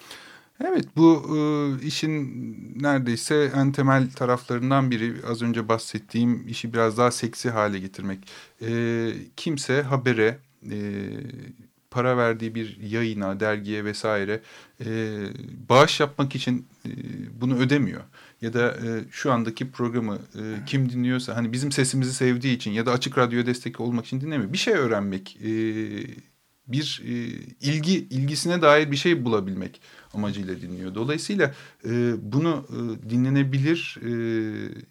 Evet 0.60 0.84
bu 0.96 1.36
e, 1.36 1.40
işin 1.86 2.24
neredeyse 2.82 3.52
en 3.56 3.72
temel 3.72 4.10
taraflarından 4.10 4.90
biri 4.90 5.14
az 5.26 5.42
önce 5.42 5.68
bahsettiğim 5.68 6.48
işi 6.48 6.72
biraz 6.72 6.98
daha 6.98 7.10
seksi 7.10 7.50
hale 7.50 7.78
getirmek. 7.78 8.18
E, 8.62 9.12
kimse 9.36 9.82
habere 9.82 10.38
e, 10.70 10.78
para 11.96 12.16
verdiği 12.16 12.54
bir 12.54 12.78
yayına, 12.80 13.40
dergiye 13.40 13.84
vesaire 13.84 14.40
e, 14.84 14.86
bağış 15.68 16.00
yapmak 16.00 16.34
için 16.34 16.66
e, 16.86 16.90
bunu 17.40 17.56
ödemiyor. 17.56 18.00
Ya 18.40 18.52
da 18.52 18.70
e, 18.70 19.04
şu 19.10 19.32
andaki 19.32 19.70
programı 19.70 20.18
e, 20.34 20.42
kim 20.66 20.90
dinliyorsa 20.90 21.36
hani 21.36 21.52
bizim 21.52 21.72
sesimizi 21.72 22.14
sevdiği 22.14 22.56
için 22.56 22.70
ya 22.70 22.86
da 22.86 22.92
açık 22.92 23.18
radyo 23.18 23.46
destek 23.46 23.80
olmak 23.80 24.06
için 24.06 24.20
dinlemiyor. 24.20 24.52
Bir 24.52 24.58
şey 24.58 24.74
öğrenmek, 24.74 25.36
e, 25.36 25.50
bir 26.68 27.02
e, 27.04 27.12
ilgi 27.60 27.94
ilgisine 27.94 28.62
dair 28.62 28.90
bir 28.90 28.96
şey 28.96 29.24
bulabilmek 29.24 29.80
amacıyla 30.14 30.60
dinliyor. 30.60 30.94
Dolayısıyla 30.94 31.54
e, 31.84 32.14
bunu 32.32 32.66
e, 32.70 33.10
dinlenebilir, 33.10 33.98
e, 34.02 34.10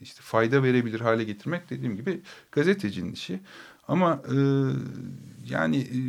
işte 0.02 0.22
fayda 0.22 0.64
verebilir 0.64 1.00
hale 1.00 1.24
getirmek 1.24 1.70
dediğim 1.70 1.96
gibi 1.96 2.22
gazetecinin 2.52 3.14
işi. 3.14 3.40
Ama 3.88 4.22
e, 4.32 4.38
yani 5.50 5.78
e, 5.78 6.00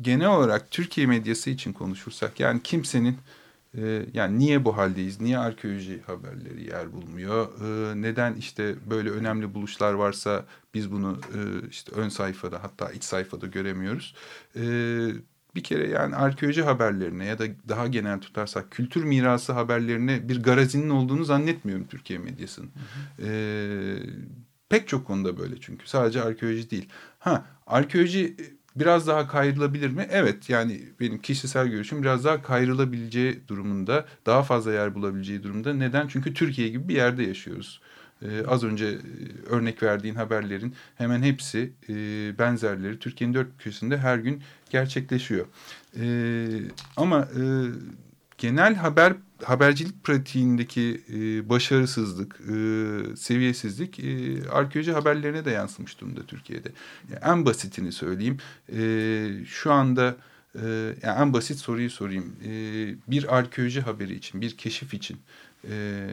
genel 0.00 0.28
olarak 0.28 0.70
Türkiye 0.70 1.06
medyası 1.06 1.50
için 1.50 1.72
konuşursak 1.72 2.40
yani 2.40 2.62
kimsenin 2.62 3.18
e, 3.78 4.06
yani 4.12 4.38
niye 4.38 4.64
bu 4.64 4.76
haldeyiz, 4.76 5.20
niye 5.20 5.38
arkeoloji 5.38 6.02
haberleri 6.06 6.64
yer 6.64 6.92
bulmuyor, 6.92 7.48
e, 7.60 8.02
neden 8.02 8.34
işte 8.34 8.74
böyle 8.90 9.10
önemli 9.10 9.54
buluşlar 9.54 9.92
varsa 9.92 10.44
biz 10.74 10.92
bunu 10.92 11.20
e, 11.34 11.68
işte 11.70 11.92
ön 11.92 12.08
sayfada 12.08 12.62
hatta 12.62 12.92
iç 12.92 13.04
sayfada 13.04 13.46
göremiyoruz. 13.46 14.14
Bir 15.54 15.62
kere 15.62 15.88
yani 15.88 16.16
arkeoloji 16.16 16.62
haberlerine 16.62 17.24
ya 17.24 17.38
da 17.38 17.44
daha 17.68 17.86
genel 17.86 18.20
tutarsak 18.20 18.70
kültür 18.70 19.04
mirası 19.04 19.52
haberlerine 19.52 20.28
bir 20.28 20.42
garazinin 20.42 20.90
olduğunu 20.90 21.24
zannetmiyorum 21.24 21.86
Türkiye 21.86 22.18
medyasının. 22.18 22.66
Hı 22.66 23.22
hı. 23.22 23.28
Ee, 23.28 23.96
pek 24.68 24.88
çok 24.88 25.06
konuda 25.06 25.38
böyle 25.38 25.60
çünkü 25.60 25.88
sadece 25.88 26.22
arkeoloji 26.22 26.70
değil. 26.70 26.88
Ha 27.18 27.44
arkeoloji 27.66 28.36
biraz 28.76 29.06
daha 29.06 29.28
kayrılabilir 29.28 29.90
mi? 29.90 30.06
Evet 30.10 30.50
yani 30.50 30.80
benim 31.00 31.18
kişisel 31.18 31.68
görüşüm 31.68 32.02
biraz 32.02 32.24
daha 32.24 32.42
kayrılabileceği 32.42 33.48
durumunda 33.48 34.06
daha 34.26 34.42
fazla 34.42 34.72
yer 34.72 34.94
bulabileceği 34.94 35.42
durumda. 35.42 35.74
Neden? 35.74 36.08
Çünkü 36.08 36.34
Türkiye 36.34 36.68
gibi 36.68 36.88
bir 36.88 36.94
yerde 36.94 37.22
yaşıyoruz. 37.22 37.80
Ee, 38.22 38.46
az 38.46 38.64
önce 38.64 38.86
e, 38.86 38.98
örnek 39.48 39.82
verdiğin 39.82 40.14
haberlerin 40.14 40.74
hemen 40.94 41.22
hepsi 41.22 41.72
e, 41.88 41.94
benzerleri 42.38 42.98
Türkiye'nin 42.98 43.34
dört 43.34 43.48
köşesinde 43.58 43.98
her 43.98 44.18
gün 44.18 44.42
gerçekleşiyor. 44.70 45.46
E, 46.00 46.06
ama 46.96 47.20
e, 47.20 47.42
genel 48.38 48.74
haber 48.74 49.12
habercilik 49.44 50.04
pratiğindeki 50.04 51.02
e, 51.14 51.48
başarısızlık, 51.48 52.40
e, 52.40 53.16
seviyesizlik 53.16 53.98
e, 53.98 54.48
arkeoloji 54.50 54.92
haberlerine 54.92 55.44
de 55.44 55.50
yansımış 55.50 56.00
durumda 56.00 56.22
Türkiye'de. 56.26 56.68
Yani 57.12 57.20
en 57.24 57.46
basitini 57.46 57.92
söyleyeyim. 57.92 58.38
E, 58.72 59.44
şu 59.46 59.72
anda 59.72 60.16
e, 60.54 60.94
yani 61.02 61.20
en 61.20 61.32
basit 61.32 61.58
soruyu 61.58 61.90
sorayım. 61.90 62.36
E, 62.44 62.50
bir 63.10 63.36
arkeoloji 63.36 63.80
haberi 63.80 64.14
için, 64.14 64.40
bir 64.40 64.56
keşif 64.56 64.94
için 64.94 65.18
e, 65.70 66.06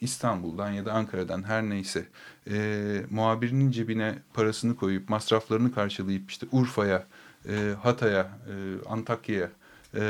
İstanbul'dan 0.00 0.70
ya 0.70 0.86
da 0.86 0.92
Ankara'dan 0.92 1.42
her 1.42 1.62
neyse 1.62 2.06
e, 2.50 3.06
muhabirinin 3.10 3.70
cebine 3.70 4.18
parasını 4.34 4.76
koyup 4.76 5.08
masraflarını 5.08 5.74
karşılayıp 5.74 6.30
işte 6.30 6.46
Urfa'ya, 6.52 7.06
e, 7.48 7.74
Hatay'a, 7.82 8.22
e, 8.22 8.54
Antakya'ya 8.88 9.50
e, 9.94 10.02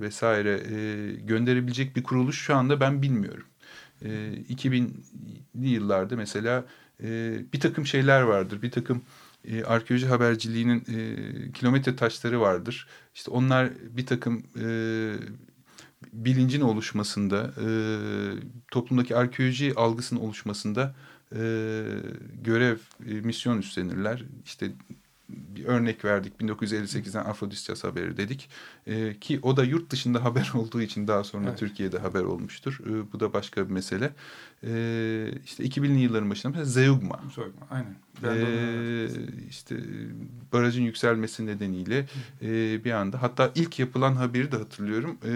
vesaire 0.00 0.60
e, 0.70 1.12
gönderebilecek 1.12 1.96
bir 1.96 2.02
kuruluş 2.02 2.40
şu 2.40 2.56
anda 2.56 2.80
ben 2.80 3.02
bilmiyorum. 3.02 3.46
E, 4.02 4.08
2000'li 4.48 5.68
yıllarda 5.68 6.16
mesela 6.16 6.64
e, 7.02 7.38
bir 7.52 7.60
takım 7.60 7.86
şeyler 7.86 8.22
vardır, 8.22 8.62
bir 8.62 8.70
takım 8.70 9.02
e, 9.48 9.64
arkeoloji 9.64 10.06
haberciliğinin 10.06 10.84
e, 10.88 11.52
kilometre 11.52 11.96
taşları 11.96 12.40
vardır. 12.40 12.88
İşte 13.14 13.30
onlar 13.30 13.70
bir 13.96 14.06
takım 14.06 14.42
e, 14.60 14.66
bilincin 16.12 16.60
oluşmasında, 16.60 17.52
e, 17.64 17.68
toplumdaki 18.70 19.16
arkeoloji 19.16 19.74
algısının 19.76 20.20
oluşmasında 20.20 20.94
e, 21.32 21.40
görev, 22.42 22.76
e, 23.06 23.12
misyon 23.12 23.58
üstlenirler. 23.58 24.24
İşte 24.44 24.72
bir 25.56 25.64
örnek 25.64 26.04
verdik 26.04 26.32
1958'den 26.40 27.24
Afrodisyas 27.24 27.84
haberi 27.84 28.16
dedik 28.16 28.48
e, 28.86 29.18
ki 29.20 29.38
o 29.42 29.56
da 29.56 29.64
yurt 29.64 29.90
dışında 29.90 30.24
haber 30.24 30.52
olduğu 30.54 30.82
için 30.82 31.08
daha 31.08 31.24
sonra 31.24 31.48
evet. 31.48 31.58
Türkiye'de 31.58 31.98
haber 31.98 32.22
olmuştur. 32.22 32.80
E, 32.86 33.12
bu 33.12 33.20
da 33.20 33.32
başka 33.32 33.68
bir 33.68 33.72
mesele. 33.72 34.10
E, 34.64 34.70
işte 35.44 35.64
2000'li 35.64 36.00
yılların 36.00 36.30
başında 36.30 36.58
mesela 36.58 36.64
Zeugma. 36.64 37.20
Zeugma 37.34 37.66
aynen. 37.70 37.94
E, 38.24 39.08
işte 39.48 39.76
barajın 40.52 40.82
yükselmesi 40.82 41.46
nedeniyle 41.46 42.06
e, 42.42 42.84
bir 42.84 42.90
anda 42.90 43.22
hatta 43.22 43.52
ilk 43.54 43.78
yapılan 43.78 44.14
haberi 44.14 44.52
de 44.52 44.56
hatırlıyorum. 44.56 45.18
E, 45.24 45.32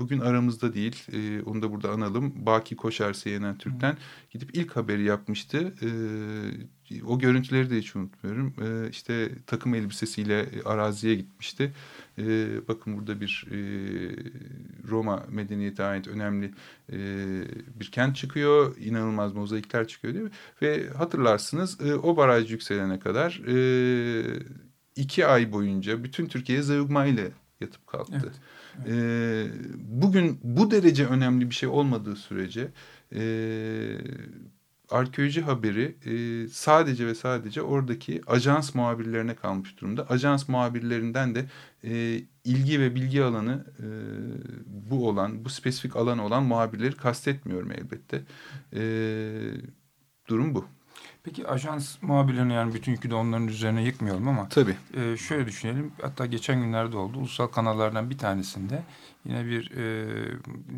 bugün 0.00 0.20
aramızda 0.20 0.74
değil. 0.74 0.96
E, 1.12 1.42
onu 1.42 1.62
da 1.62 1.72
burada 1.72 1.90
analım. 1.90 2.32
Baki 2.46 2.76
Koşar 2.76 3.12
CNN 3.12 3.58
Türk'ten 3.58 3.96
gidip 4.30 4.56
ilk 4.56 4.76
haberi 4.76 5.02
yapmıştı. 5.02 5.74
E, 5.82 5.88
o 7.06 7.18
görüntüleri 7.18 7.70
de 7.70 7.78
hiç 7.78 7.96
unutmuyorum. 7.96 8.54
E, 8.62 8.90
işte 8.90 9.30
takım 9.46 9.74
elbisesiyle 9.74 10.46
araziye 10.64 11.14
gitmişti. 11.14 11.72
E, 12.18 12.48
bakın 12.68 12.96
burada 12.96 13.20
bir 13.20 13.46
e, 13.50 13.58
Roma 14.88 15.26
medeniyete 15.28 15.84
ait 15.84 16.08
önemli 16.08 16.50
e, 16.92 16.98
bir 17.80 17.90
kent 17.90 18.16
çıkıyor. 18.16 18.76
İnanılmaz 18.76 19.32
mozaikler 19.32 19.88
çıkıyor 19.88 20.14
değil 20.14 20.24
mi? 20.24 20.30
Ve 20.62 20.88
hatırlarsınız 20.88 21.80
e, 21.80 21.94
o 21.94 22.16
baraj 22.16 22.50
yükselene 22.50 22.98
kadar 22.98 23.42
e, 23.48 23.56
iki 24.96 25.26
ay 25.26 25.52
boyunca 25.52 26.04
bütün 26.04 26.26
Türkiye 26.26 26.62
zayıfma 26.62 27.06
ile 27.06 27.30
yatıp 27.60 27.86
kalktı. 27.86 28.20
Evet, 28.24 28.34
evet. 28.78 28.88
E, 28.88 29.46
bugün 29.78 30.40
bu 30.42 30.70
derece 30.70 31.06
önemli 31.06 31.50
bir 31.50 31.54
şey 31.54 31.68
olmadığı 31.68 32.16
sürece... 32.16 32.68
E, 33.14 33.22
arkeoloji 34.90 35.42
haberi 35.42 35.96
e, 36.06 36.48
sadece 36.48 37.06
ve 37.06 37.14
sadece 37.14 37.62
oradaki 37.62 38.22
ajans 38.26 38.74
muhabirlerine 38.74 39.34
kalmış 39.34 39.80
durumda. 39.80 40.06
Ajans 40.08 40.48
muhabirlerinden 40.48 41.34
de 41.34 41.46
e, 41.84 42.22
ilgi 42.44 42.80
ve 42.80 42.94
bilgi 42.94 43.24
alanı 43.24 43.64
e, 43.78 43.86
bu 44.66 45.08
olan, 45.08 45.44
bu 45.44 45.48
spesifik 45.48 45.96
alan 45.96 46.18
olan 46.18 46.42
muhabirleri 46.42 46.96
kastetmiyorum 46.96 47.72
elbette. 47.72 48.22
E, 48.72 48.82
durum 50.28 50.54
bu. 50.54 50.64
Peki 51.22 51.48
ajans 51.48 52.02
muhabirlerini 52.02 52.52
yani 52.52 52.74
bütün 52.74 52.92
yükü 52.92 53.10
de 53.10 53.14
onların 53.14 53.48
üzerine 53.48 53.84
yıkmayalım 53.84 54.28
ama 54.28 54.48
Tabii. 54.48 54.76
E, 54.96 55.16
şöyle 55.16 55.46
düşünelim. 55.46 55.92
Hatta 56.02 56.26
geçen 56.26 56.60
günlerde 56.60 56.96
oldu. 56.96 57.18
Ulusal 57.18 57.46
kanallardan 57.46 58.10
bir 58.10 58.18
tanesinde 58.18 58.82
yine 59.24 59.46
bir 59.46 59.70
e, 59.70 60.06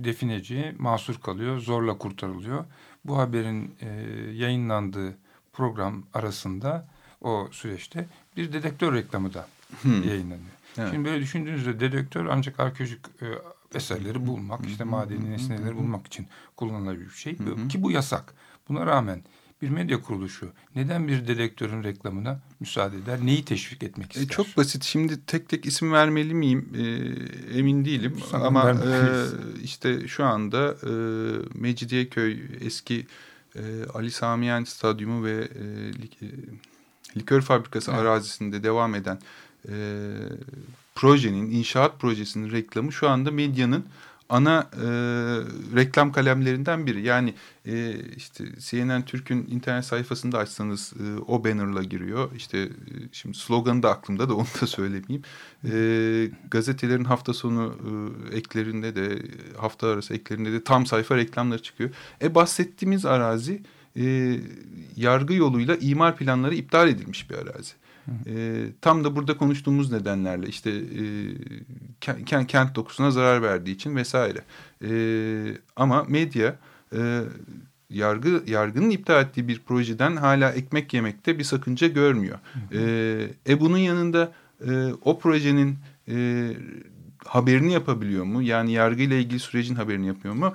defineci 0.04 0.74
mahsur 0.78 1.14
kalıyor. 1.14 1.58
Zorla 1.58 1.98
kurtarılıyor. 1.98 2.64
Bu 3.04 3.18
haberin 3.18 3.74
e, 3.80 3.86
yayınlandığı 4.32 5.16
program 5.52 6.02
arasında 6.14 6.88
o 7.20 7.48
süreçte 7.52 8.08
bir 8.36 8.52
dedektör 8.52 8.94
reklamı 8.94 9.34
da 9.34 9.46
hmm. 9.82 10.08
yayınlanıyor. 10.08 10.50
Evet. 10.78 10.90
Şimdi 10.92 11.08
böyle 11.08 11.20
düşündüğünüzde 11.20 11.80
dedektör 11.80 12.26
ancak 12.26 12.60
arkeolojik 12.60 13.00
e, 13.22 13.26
eserleri 13.74 14.26
bulmak, 14.26 14.66
işte 14.66 14.84
madeni 14.84 15.30
nesneleri 15.30 15.76
bulmak 15.76 16.06
için 16.06 16.26
kullanılabilir 16.56 17.06
bir 17.06 17.14
şey. 17.14 17.36
Ki 17.68 17.82
bu 17.82 17.90
yasak. 17.90 18.34
Buna 18.68 18.86
rağmen 18.86 19.22
bir 19.62 19.68
medya 19.68 20.02
kuruluşu 20.02 20.52
neden 20.76 21.08
bir 21.08 21.26
dedektörün 21.26 21.84
reklamına 21.84 22.40
müsaade 22.60 22.96
eder? 22.96 23.18
Neyi 23.22 23.44
teşvik 23.44 23.82
etmek 23.82 24.12
ister? 24.12 24.22
E, 24.22 24.28
çok 24.28 24.56
basit. 24.56 24.84
Şimdi 24.84 25.26
tek 25.26 25.48
tek 25.48 25.66
isim 25.66 25.92
vermeli 25.92 26.34
miyim? 26.34 26.68
E, 26.74 27.58
emin 27.58 27.84
değilim. 27.84 28.16
Sanırım 28.30 28.56
Ama 28.56 28.70
e, 28.70 28.96
işte 29.62 30.08
şu 30.08 30.24
anda 30.24 30.76
e, 30.82 30.92
Mecidiyeköy 31.54 32.40
eski 32.60 33.06
e, 33.56 33.60
Ali 33.94 34.10
Samiyen 34.10 34.64
Stadyumu 34.64 35.24
ve 35.24 35.32
e, 35.32 36.26
e, 36.26 36.30
likör 37.16 37.40
fabrikası 37.40 37.90
evet. 37.90 38.00
arazisinde 38.00 38.62
devam 38.62 38.94
eden 38.94 39.18
e, 39.68 39.74
projenin, 40.94 41.50
inşaat 41.50 42.00
projesinin 42.00 42.50
reklamı 42.50 42.92
şu 42.92 43.08
anda 43.08 43.30
medyanın 43.30 43.84
ana 44.30 44.70
e, 44.72 44.86
reklam 45.76 46.12
kalemlerinden 46.12 46.86
biri. 46.86 47.02
Yani 47.02 47.34
e, 47.66 47.94
işte 48.16 48.44
CNN 48.58 49.02
Türk'ün 49.02 49.46
internet 49.50 49.84
sayfasında 49.84 50.38
açsanız 50.38 50.92
e, 50.92 51.20
o 51.26 51.44
bannerla 51.44 51.82
giriyor. 51.82 52.30
İşte 52.36 52.58
e, 52.58 52.68
şimdi 53.12 53.38
sloganı 53.38 53.82
da 53.82 53.90
aklımda 53.90 54.28
da 54.28 54.34
onu 54.34 54.46
da 54.62 54.66
söylemeyeyim. 54.66 55.22
E, 55.64 55.72
gazetelerin 56.50 57.04
hafta 57.04 57.34
sonu 57.34 57.74
e, 58.32 58.36
eklerinde 58.36 58.96
de 58.96 59.22
hafta 59.56 59.88
arası 59.88 60.14
eklerinde 60.14 60.52
de 60.52 60.64
tam 60.64 60.86
sayfa 60.86 61.16
reklamları 61.16 61.62
çıkıyor. 61.62 61.90
E 62.22 62.34
bahsettiğimiz 62.34 63.06
arazi 63.06 63.62
e, 63.96 64.36
yargı 64.96 65.34
yoluyla 65.34 65.76
imar 65.76 66.16
planları 66.16 66.54
iptal 66.54 66.88
edilmiş 66.88 67.30
bir 67.30 67.34
arazi. 67.34 67.72
E, 68.26 68.64
tam 68.80 69.04
da 69.04 69.16
burada 69.16 69.36
konuştuğumuz 69.36 69.92
nedenlerle 69.92 70.46
işte 70.46 70.70
e, 70.70 71.04
kent, 72.00 72.46
kent 72.46 72.74
dokusuna 72.74 73.10
zarar 73.10 73.42
verdiği 73.42 73.72
için 73.72 73.96
vesaire. 73.96 74.38
E, 74.84 74.92
ama 75.76 76.04
medya 76.08 76.56
e, 76.92 77.20
yargı 77.90 78.42
yargının 78.46 78.90
iptal 78.90 79.22
ettiği 79.22 79.48
bir 79.48 79.58
projeden 79.58 80.16
hala 80.16 80.52
ekmek 80.52 80.94
yemekte 80.94 81.38
bir 81.38 81.44
sakınca 81.44 81.88
görmüyor. 81.88 82.38
Hı 82.52 82.78
hı. 82.78 82.82
E, 83.46 83.52
e 83.52 83.60
bunun 83.60 83.78
yanında 83.78 84.32
e, 84.66 84.92
o 85.04 85.18
projenin 85.18 85.78
e, 86.08 86.48
haberini 87.24 87.72
yapabiliyor 87.72 88.24
mu? 88.24 88.42
Yani 88.42 88.72
yargıyla 88.72 89.16
ilgili 89.16 89.38
sürecin 89.38 89.74
haberini 89.74 90.06
yapıyor 90.06 90.34
mu? 90.34 90.54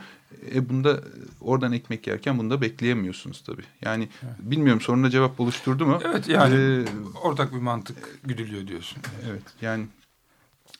E 0.56 0.70
bunda 0.70 1.02
oradan 1.42 1.74
ekmek 1.74 2.08
yerken 2.08 2.38
bunda 2.40 2.62
bekleyemiyorsunuz 2.62 3.44
tabii. 3.46 3.64
Yani 3.82 4.10
evet. 4.24 4.36
bilmiyorum 4.40 4.82
soruna 4.82 5.10
cevap 5.10 5.40
oluşturdu 5.40 5.86
mu? 5.86 6.00
Evet 6.06 6.28
yani 6.28 6.56
ee, 6.56 6.86
ortak 7.24 7.54
bir 7.54 7.60
mantık 7.60 8.20
güdülüyor 8.24 8.68
diyorsun. 8.68 8.98
Evet 9.30 9.44
yani 9.62 9.86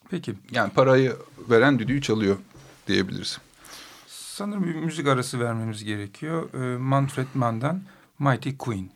peki 0.10 0.34
yani 0.52 0.72
parayı 0.74 1.16
veren 1.50 1.80
düdüğü 1.80 2.02
çalıyor 2.02 2.38
diyebiliriz. 2.88 3.40
Sanırım 4.08 4.64
bir 4.64 4.76
müzik 4.76 5.08
arası 5.08 5.40
vermemiz 5.40 5.84
gerekiyor. 5.84 6.54
Ee, 6.54 6.78
Manfred 6.78 7.28
Mann'dan 7.34 7.82
Mighty 8.20 8.50
Queen. 8.60 8.90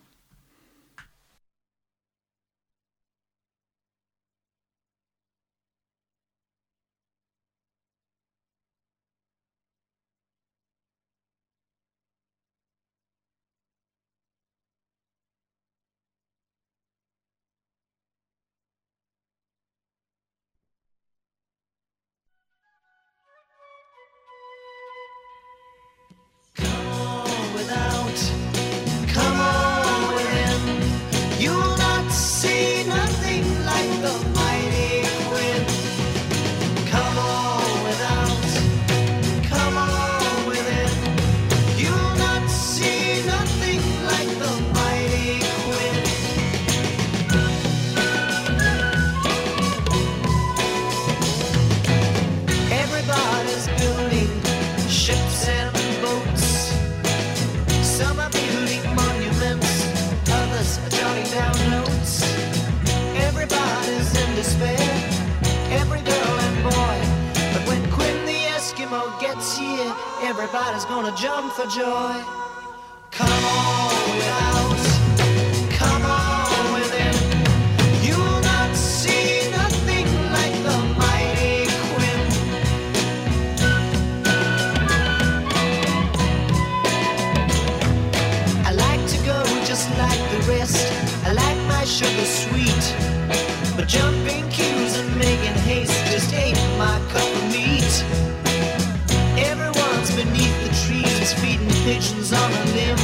Everybody's 70.70 70.84
gonna 70.84 71.16
jump 71.16 71.52
for 71.52 71.66
joy. 71.66 72.24
Come 73.10 73.28
on 73.28 74.16
without, 74.16 74.69
pigeons 101.90 102.32
on 102.32 102.52
a 102.52 102.64
limb. 102.66 102.96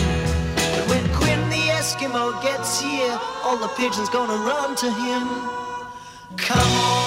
But 0.54 0.84
when 0.90 1.04
Quinn 1.12 1.42
the 1.50 1.62
Eskimo 1.78 2.40
gets 2.40 2.80
here, 2.80 3.18
all 3.42 3.58
the 3.58 3.66
pigeons 3.76 4.08
gonna 4.10 4.36
run 4.36 4.76
to 4.76 4.88
him. 4.92 5.26
Come 6.36 6.72
on 6.92 7.05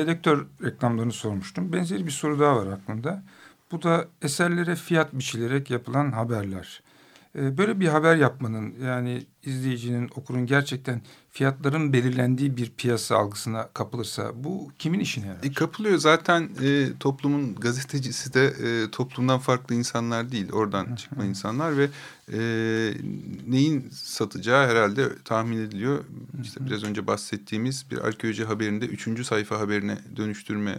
dedektör 0.00 0.46
reklamlarını 0.62 1.12
sormuştum. 1.12 1.72
Benzeri 1.72 2.06
bir 2.06 2.10
soru 2.10 2.40
daha 2.40 2.56
var 2.56 2.66
aklımda. 2.66 3.22
Bu 3.72 3.82
da 3.82 4.08
eserlere 4.22 4.76
fiyat 4.76 5.12
biçilerek 5.12 5.70
yapılan 5.70 6.12
haberler. 6.12 6.82
E, 7.38 7.58
böyle 7.58 7.80
bir 7.80 7.88
haber 7.88 8.16
yapmanın 8.16 8.74
yani 8.84 9.26
izleyicinin, 9.42 10.10
okurun 10.14 10.46
gerçekten 10.46 11.02
fiyatların 11.30 11.92
belirlendiği 11.92 12.56
bir 12.56 12.70
piyasa 12.70 13.16
algısına 13.16 13.68
kapılırsa 13.74 14.44
bu 14.44 14.72
kimin 14.78 15.00
işine 15.00 15.26
yarar? 15.26 15.44
E, 15.44 15.52
kapılıyor 15.52 15.98
zaten 15.98 16.50
e, 16.62 16.98
toplumun 17.00 17.54
gazetecisi 17.54 18.34
de 18.34 18.44
e, 18.44 18.90
toplumdan 18.90 19.38
farklı 19.38 19.74
insanlar 19.74 20.32
değil. 20.32 20.52
Oradan 20.52 20.94
çıkma 20.94 21.24
insanlar 21.24 21.76
ve 21.76 21.88
e, 22.32 22.40
neyin 23.46 23.90
satacağı 23.92 24.68
herhalde 24.68 25.08
tahmin 25.24 25.58
ediliyor. 25.58 26.04
İşte 26.42 26.66
biraz 26.66 26.84
önce 26.84 27.06
bahsettiğimiz 27.06 27.90
bir 27.90 27.98
arkeoloji 27.98 28.44
haberinde 28.44 28.86
üçüncü 28.86 29.24
sayfa 29.24 29.60
haberine 29.60 29.98
dönüştürme 30.16 30.70
e, 30.70 30.78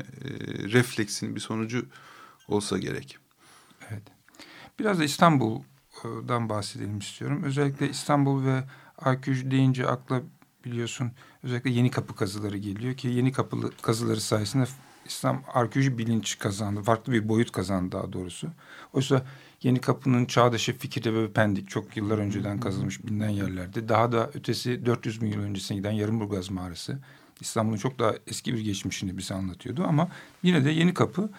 refleksinin 0.70 1.36
bir 1.36 1.42
sonucu 1.42 1.86
olsa 2.48 2.78
gerek. 2.78 3.18
Evet. 3.90 4.04
Biraz 4.80 5.00
da 5.00 5.04
İstanbul'dan 6.02 6.50
bahsedelim 6.50 7.00
istiyorum. 7.00 7.44
Özellikle 7.44 7.90
İstanbul 7.90 8.46
ve 8.46 8.64
arkeoloji 8.98 9.52
deyince 9.52 9.88
akla 9.88 10.22
biliyorsun 10.66 11.12
özellikle 11.44 11.70
yeni 11.70 11.92
kapı 11.92 12.16
kazıları 12.16 12.58
geliyor 12.58 12.94
ki 12.94 13.08
yeni 13.08 13.32
kapı 13.32 13.58
kazıları 13.82 14.22
sayesinde 14.22 14.66
İslam 15.06 15.44
arkeoloji 15.54 15.98
bilinç 15.98 16.40
kazandı. 16.40 16.82
Farklı 16.82 17.14
bir 17.14 17.30
boyut 17.30 17.52
kazandı 17.52 17.92
daha 17.92 18.14
doğrusu. 18.14 18.48
Oysa 18.94 19.26
Yeni 19.64 19.82
Kapı'nın 19.82 20.26
Çağdaşı, 20.26 20.78
Fikirtepe 20.78 21.24
ve 21.24 21.32
Pendik 21.32 21.70
çok 21.70 21.98
yıllar 21.98 22.18
önceden 22.18 22.60
kazılmış 22.60 23.06
bilinen 23.06 23.30
yerlerde. 23.30 23.90
Daha 23.90 24.12
da 24.12 24.30
ötesi 24.34 24.86
400 24.86 25.22
bin 25.22 25.28
yıl 25.28 25.42
öncesine 25.42 25.78
giden 25.78 25.92
Yarımburgaz 25.92 26.50
Mağarası. 26.50 27.00
İstanbul'un 27.42 27.78
çok 27.78 28.00
daha 28.00 28.14
eski 28.28 28.54
bir 28.54 28.62
geçmişini 28.62 29.18
bize 29.18 29.34
anlatıyordu. 29.34 29.84
Ama 29.88 30.08
yine 30.44 30.66
de 30.66 30.72
Yeni 30.72 30.94
Kapı 30.94 31.30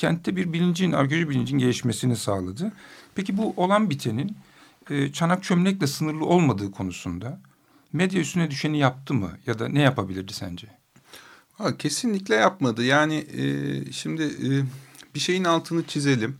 kentte 0.00 0.36
bir 0.36 0.52
bilincin, 0.52 0.92
arkeoloji 0.92 1.28
bilincin 1.28 1.58
gelişmesini 1.58 2.16
sağladı. 2.16 2.72
Peki 3.14 3.36
bu 3.36 3.54
olan 3.56 3.90
bitenin 3.90 4.36
e, 4.90 5.12
çanak 5.12 5.42
çömlekle 5.42 5.86
sınırlı 5.86 6.24
olmadığı 6.24 6.70
konusunda 6.70 7.40
medya 7.92 8.20
üstüne 8.20 8.50
düşeni 8.50 8.78
yaptı 8.78 9.14
mı 9.14 9.30
ya 9.46 9.58
da 9.58 9.68
ne 9.68 9.82
yapabilirdi 9.82 10.32
sence? 10.32 10.66
Ha, 11.52 11.76
kesinlikle 11.76 12.34
yapmadı. 12.34 12.84
Yani 12.84 13.14
e, 13.14 13.44
şimdi 13.92 14.22
e, 14.22 14.48
bir 15.14 15.20
şeyin 15.20 15.44
altını 15.44 15.86
çizelim. 15.86 16.38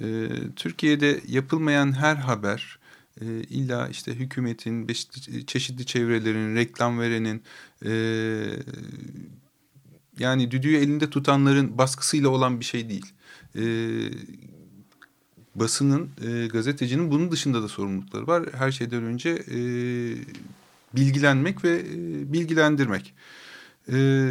E, 0.00 0.28
Türkiye'de 0.56 1.20
yapılmayan 1.28 1.92
her 1.92 2.16
haber 2.16 2.78
e, 3.20 3.24
illa 3.26 3.88
işte 3.88 4.14
hükümetin, 4.14 4.86
çeşitli, 5.46 5.86
çevrelerin, 5.86 6.56
reklam 6.56 7.00
verenin 7.00 7.42
e, 7.84 7.92
yani 10.18 10.50
düdüğü 10.50 10.76
elinde 10.76 11.10
tutanların 11.10 11.78
baskısıyla 11.78 12.28
olan 12.28 12.60
bir 12.60 12.64
şey 12.64 12.88
değil. 12.88 13.12
E, 13.56 13.64
basının, 15.54 16.10
e, 16.26 16.46
gazetecinin 16.46 17.10
bunun 17.10 17.30
dışında 17.30 17.62
da 17.62 17.68
sorumlulukları 17.68 18.26
var. 18.26 18.44
Her 18.52 18.72
şeyden 18.72 19.02
önce 19.02 19.30
e, 19.30 19.58
bilgilenmek 20.96 21.64
ve 21.64 21.78
e, 21.78 22.32
bilgilendirmek. 22.32 23.14
E, 23.92 24.28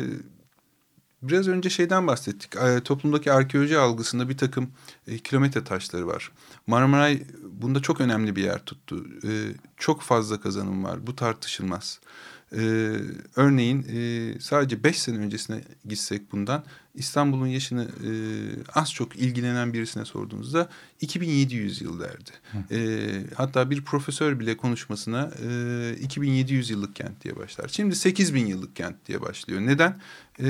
biraz 1.21 1.47
önce 1.47 1.69
şeyden 1.69 2.07
bahsettik. 2.07 2.55
E, 2.55 2.79
toplumdaki 2.79 3.31
arkeoloji 3.31 3.77
algısında 3.77 4.29
bir 4.29 4.37
takım 4.37 4.69
e, 5.07 5.17
kilometre 5.17 5.63
taşları 5.63 6.07
var. 6.07 6.31
Marmaray 6.67 7.23
bunda 7.51 7.81
çok 7.81 8.01
önemli 8.01 8.35
bir 8.35 8.43
yer 8.43 8.65
tuttu. 8.65 9.05
E, 9.23 9.29
çok 9.77 10.01
fazla 10.01 10.41
kazanım 10.41 10.83
var. 10.83 11.07
Bu 11.07 11.15
tartışılmaz. 11.15 11.99
Ee, 12.55 12.93
örneğin 13.35 13.85
e, 13.93 14.39
sadece 14.39 14.83
beş 14.83 14.99
sene 14.99 15.17
öncesine 15.17 15.61
gitsek 15.85 16.31
bundan 16.31 16.63
İstanbul'un 16.95 17.47
yaşını 17.47 17.83
e, 17.83 18.11
az 18.73 18.93
çok 18.93 19.15
ilgilenen 19.15 19.73
birisine 19.73 20.05
sorduğunuzda 20.05 20.69
2700 21.01 21.81
yıl 21.81 21.99
derdi. 21.99 22.31
E, 22.71 23.09
hatta 23.35 23.69
bir 23.69 23.81
profesör 23.83 24.39
bile 24.39 24.57
konuşmasına 24.57 25.31
e, 25.49 25.95
2700 26.01 26.69
yıllık 26.69 26.95
kent 26.95 27.23
diye 27.23 27.35
başlar. 27.35 27.67
Şimdi 27.67 27.95
8000 27.95 28.45
yıllık 28.45 28.75
kent 28.75 28.95
diye 29.07 29.21
başlıyor. 29.21 29.61
Neden? 29.61 29.99
E, 30.39 30.47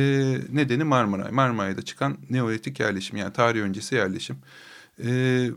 nedeni 0.51 0.83
Marmaray. 0.83 1.31
Marmaray'da 1.31 1.81
çıkan 1.81 2.17
Neolitik 2.29 2.79
yerleşim 2.79 3.17
yani 3.17 3.33
tarih 3.33 3.61
öncesi 3.61 3.95
yerleşim. 3.95 4.37
E, 5.03 5.49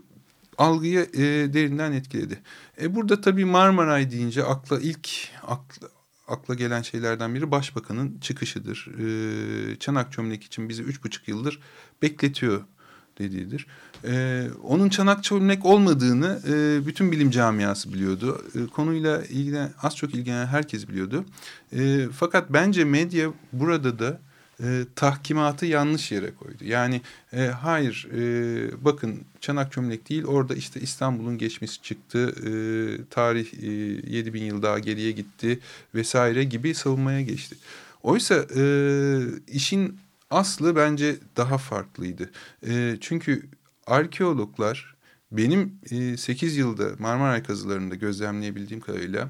algıyı 0.57 1.09
e, 1.13 1.53
derinden 1.53 1.91
etkiledi. 1.91 2.39
E, 2.81 2.95
burada 2.95 3.21
tabii 3.21 3.45
Marmaray 3.45 4.11
deyince 4.11 4.43
akla 4.43 4.79
ilk 4.79 5.09
akla, 5.43 5.87
akla 6.27 6.53
gelen 6.53 6.81
şeylerden 6.81 7.35
biri 7.35 7.51
başbakanın 7.51 8.19
çıkışıdır. 8.19 8.87
Ee, 8.99 9.75
çanak 9.79 10.11
çömlek 10.11 10.43
için 10.43 10.69
bizi 10.69 10.83
üç 10.83 11.03
buçuk 11.03 11.27
yıldır 11.27 11.59
bekletiyor 12.01 12.63
dediğidir. 13.19 13.67
Ee, 14.07 14.47
onun 14.63 14.89
çanak 14.89 15.23
çömlek 15.23 15.65
olmadığını 15.65 16.41
e, 16.47 16.85
bütün 16.87 17.11
bilim 17.11 17.31
camiası 17.31 17.93
biliyordu. 17.93 18.41
E, 18.55 18.67
konuyla 18.67 19.23
ilgilenen, 19.25 19.73
az 19.81 19.95
çok 19.95 20.15
ilgilenen 20.15 20.45
herkes 20.45 20.87
biliyordu. 20.87 21.25
E, 21.73 22.07
fakat 22.13 22.53
bence 22.53 22.83
medya 22.83 23.29
burada 23.53 23.99
da 23.99 24.19
e, 24.63 24.85
tahkimatı 24.95 25.65
yanlış 25.65 26.11
yere 26.11 26.35
koydu. 26.35 26.63
Yani 26.65 27.01
e, 27.33 27.45
hayır 27.45 28.07
e, 28.13 28.85
bakın 28.85 29.23
çanak 29.41 29.71
çömlek 29.71 30.09
değil 30.09 30.23
orada 30.23 30.55
işte 30.55 30.81
İstanbul'un 30.81 31.37
geçmesi 31.37 31.81
çıktı. 31.81 32.35
E, 32.37 32.51
tarih 33.09 33.53
e, 33.63 33.67
7000 34.15 34.43
yıl 34.43 34.61
daha 34.61 34.79
geriye 34.79 35.11
gitti 35.11 35.59
vesaire 35.95 36.43
gibi 36.43 36.75
savunmaya 36.75 37.21
geçti. 37.21 37.55
Oysa 38.03 38.45
e, 38.55 38.63
işin 39.47 39.99
aslı 40.29 40.75
bence 40.75 41.15
daha 41.37 41.57
farklıydı. 41.57 42.31
E, 42.67 42.97
çünkü 43.01 43.45
arkeologlar 43.87 44.95
benim 45.31 45.79
e, 45.91 46.17
8 46.17 46.57
yılda 46.57 46.89
Marmaray 46.99 47.43
kazılarında 47.43 47.95
gözlemleyebildiğim 47.95 48.81
kadarıyla 48.81 49.29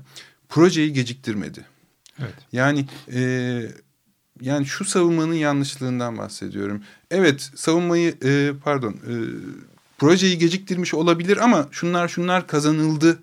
projeyi 0.49 0.93
geciktirmedi. 0.93 1.65
Evet. 2.19 2.33
Yani 2.51 2.85
e, 3.13 3.21
yani 4.41 4.65
şu 4.65 4.85
savunmanın 4.85 5.33
yanlışlığından 5.33 6.17
bahsediyorum. 6.17 6.83
Evet 7.11 7.51
savunmayı 7.55 8.15
e, 8.23 8.51
pardon 8.63 8.91
e, 8.91 9.13
projeyi 9.97 10.37
geciktirmiş 10.37 10.93
olabilir 10.93 11.37
ama 11.37 11.67
şunlar 11.71 12.07
şunlar 12.07 12.47
kazanıldı 12.47 13.19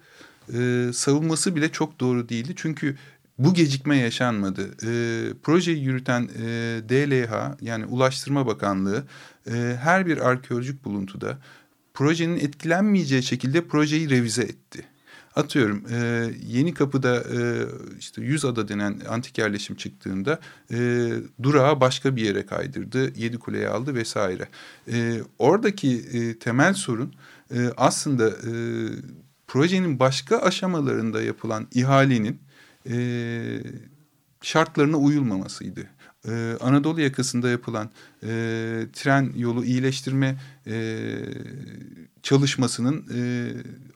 e, 0.55 0.91
savunması 0.93 1.57
bile 1.57 1.73
çok 1.73 2.01
doğru 2.01 2.29
değildi. 2.29 2.53
Çünkü 2.57 2.97
bu 3.39 3.55
gecikme 3.55 3.97
yaşanmadı. 3.97 4.71
E, 4.83 4.93
projeyi 5.43 5.83
yürüten 5.83 6.23
e, 6.23 6.45
DLH 6.89 7.57
yani 7.61 7.87
Ulaştırma 7.87 8.47
Bakanlığı 8.47 9.05
e, 9.47 9.77
her 9.83 10.07
bir 10.07 10.19
arkeolojik 10.19 10.85
buluntuda 10.85 11.39
projenin 11.95 12.39
etkilenmeyeceği 12.39 13.23
şekilde 13.23 13.65
projeyi 13.65 14.11
revize 14.11 14.43
etti. 14.43 14.85
Atıyorum 15.37 15.85
e, 15.91 16.31
Yeni 16.47 16.75
Kapı'da 16.75 17.17
e, 17.17 17.67
işte 17.99 18.23
Yüz 18.23 18.45
Ada 18.45 18.69
denen 18.69 19.01
antik 19.09 19.39
yerleşim 19.39 19.77
çıktığında 19.77 20.41
e, 20.73 21.11
durağı 21.43 21.81
başka 21.81 22.17
bir 22.17 22.23
yere 22.23 22.47
kaydırdı. 22.47 23.19
Yedi 23.21 23.39
Kule'ye 23.39 23.69
aldı 23.69 23.95
vesaire. 23.95 24.49
E, 24.93 25.21
oradaki 25.39 25.97
e, 26.13 26.39
temel 26.39 26.75
sorun 26.75 27.15
e, 27.55 27.71
aslında 27.77 28.29
e, 28.29 28.53
projenin 29.47 29.99
başka 29.99 30.39
aşamalarında 30.39 31.23
yapılan 31.23 31.67
ihalenin 31.75 32.41
e, 32.91 32.97
şartlarına 34.43 34.97
uyulmamasıydı 34.97 35.87
ee, 36.29 36.57
Anadolu 36.61 37.01
yakasında 37.01 37.51
yapılan 37.51 37.91
e, 38.23 38.29
tren 38.93 39.33
yolu 39.37 39.65
iyileştirme 39.65 40.37
e, 40.67 41.07
çalışmasının 42.23 43.07
e, 43.15 43.21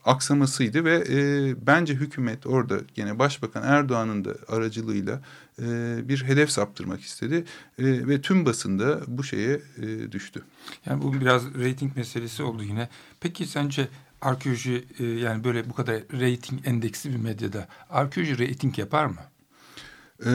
aksamasıydı 0.04 0.84
ve 0.84 1.04
e, 1.08 1.54
bence 1.66 1.94
hükümet 1.94 2.46
orada 2.46 2.80
gene 2.94 3.18
Başbakan 3.18 3.62
Erdoğan'ın 3.62 4.24
da 4.24 4.34
aracılığıyla 4.48 5.20
e, 5.62 5.64
bir 6.08 6.24
hedef 6.24 6.50
saptırmak 6.50 7.00
istedi 7.00 7.44
e, 7.78 7.84
ve 8.08 8.20
tüm 8.20 8.46
basında 8.46 9.00
bu 9.06 9.24
şeye 9.24 9.60
e, 9.82 10.12
düştü. 10.12 10.42
Yani 10.86 11.02
bu 11.02 11.20
biraz 11.20 11.54
reyting 11.54 11.96
meselesi 11.96 12.42
oldu 12.42 12.62
yine. 12.62 12.88
Peki 13.20 13.46
sence 13.46 13.88
arkeoloji 14.20 14.84
e, 14.98 15.04
yani 15.04 15.44
böyle 15.44 15.70
bu 15.70 15.74
kadar 15.74 15.96
reyting 15.96 16.60
endeksli 16.66 17.10
bir 17.10 17.16
medyada 17.16 17.68
arkeoloji 17.90 18.38
reyting 18.38 18.78
yapar 18.78 19.06
mı? 19.06 19.20
Ee, 20.26 20.30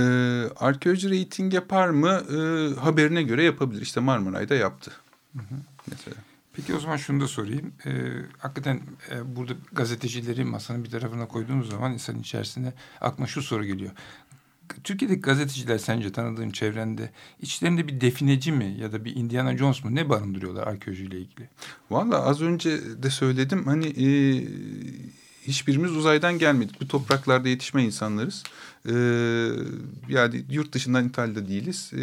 arkeoloji 0.55 1.09
reyting 1.09 1.53
yapar 1.53 1.89
mı? 1.89 2.23
Ee, 2.29 2.79
haberine 2.79 3.23
göre 3.23 3.43
yapabilir. 3.43 3.81
İşte 3.81 3.99
Marmaray'da 3.99 4.55
yaptı. 4.55 4.91
Hı 5.33 5.39
hı. 5.39 5.55
Mesela. 5.89 6.15
Peki 6.53 6.75
o 6.75 6.79
zaman 6.79 6.97
şunu 6.97 7.21
da 7.21 7.27
sorayım. 7.27 7.73
Ee, 7.85 7.91
hakikaten 8.37 8.81
e, 9.11 9.35
burada 9.35 9.53
gazetecileri 9.71 10.43
masanın 10.43 10.83
bir 10.83 10.89
tarafına 10.89 11.27
koyduğunuz 11.27 11.69
zaman 11.69 11.93
insan 11.93 12.19
içerisinde 12.19 12.73
aklına 13.01 13.27
şu 13.27 13.41
soru 13.41 13.65
geliyor. 13.65 13.91
Türkiye'deki 14.83 15.21
gazeteciler 15.21 15.77
sence 15.77 16.11
tanıdığın 16.11 16.49
çevrende 16.49 17.09
içlerinde 17.41 17.87
bir 17.87 18.01
defineci 18.01 18.51
mi 18.51 18.75
ya 18.79 18.91
da 18.91 19.05
bir 19.05 19.15
Indiana 19.15 19.57
Jones 19.57 19.83
mu 19.83 19.95
ne 19.95 20.09
barındırıyorlar 20.09 20.67
arkeolojiyle 20.67 21.19
ilgili? 21.19 21.49
Valla 21.89 22.25
az 22.25 22.41
önce 22.41 23.03
de 23.03 23.09
söyledim 23.09 23.65
hani 23.65 23.87
e, 23.87 24.07
hiçbirimiz 25.47 25.91
uzaydan 25.91 26.37
gelmedik. 26.37 26.81
Bu 26.81 26.87
topraklarda 26.87 27.49
yetişme 27.49 27.83
insanlarız. 27.83 28.43
E, 28.85 28.93
yani 30.09 30.45
yurt 30.49 30.73
dışından 30.73 31.07
İtalya'da 31.07 31.47
değiliz. 31.47 31.91
E, 31.93 32.01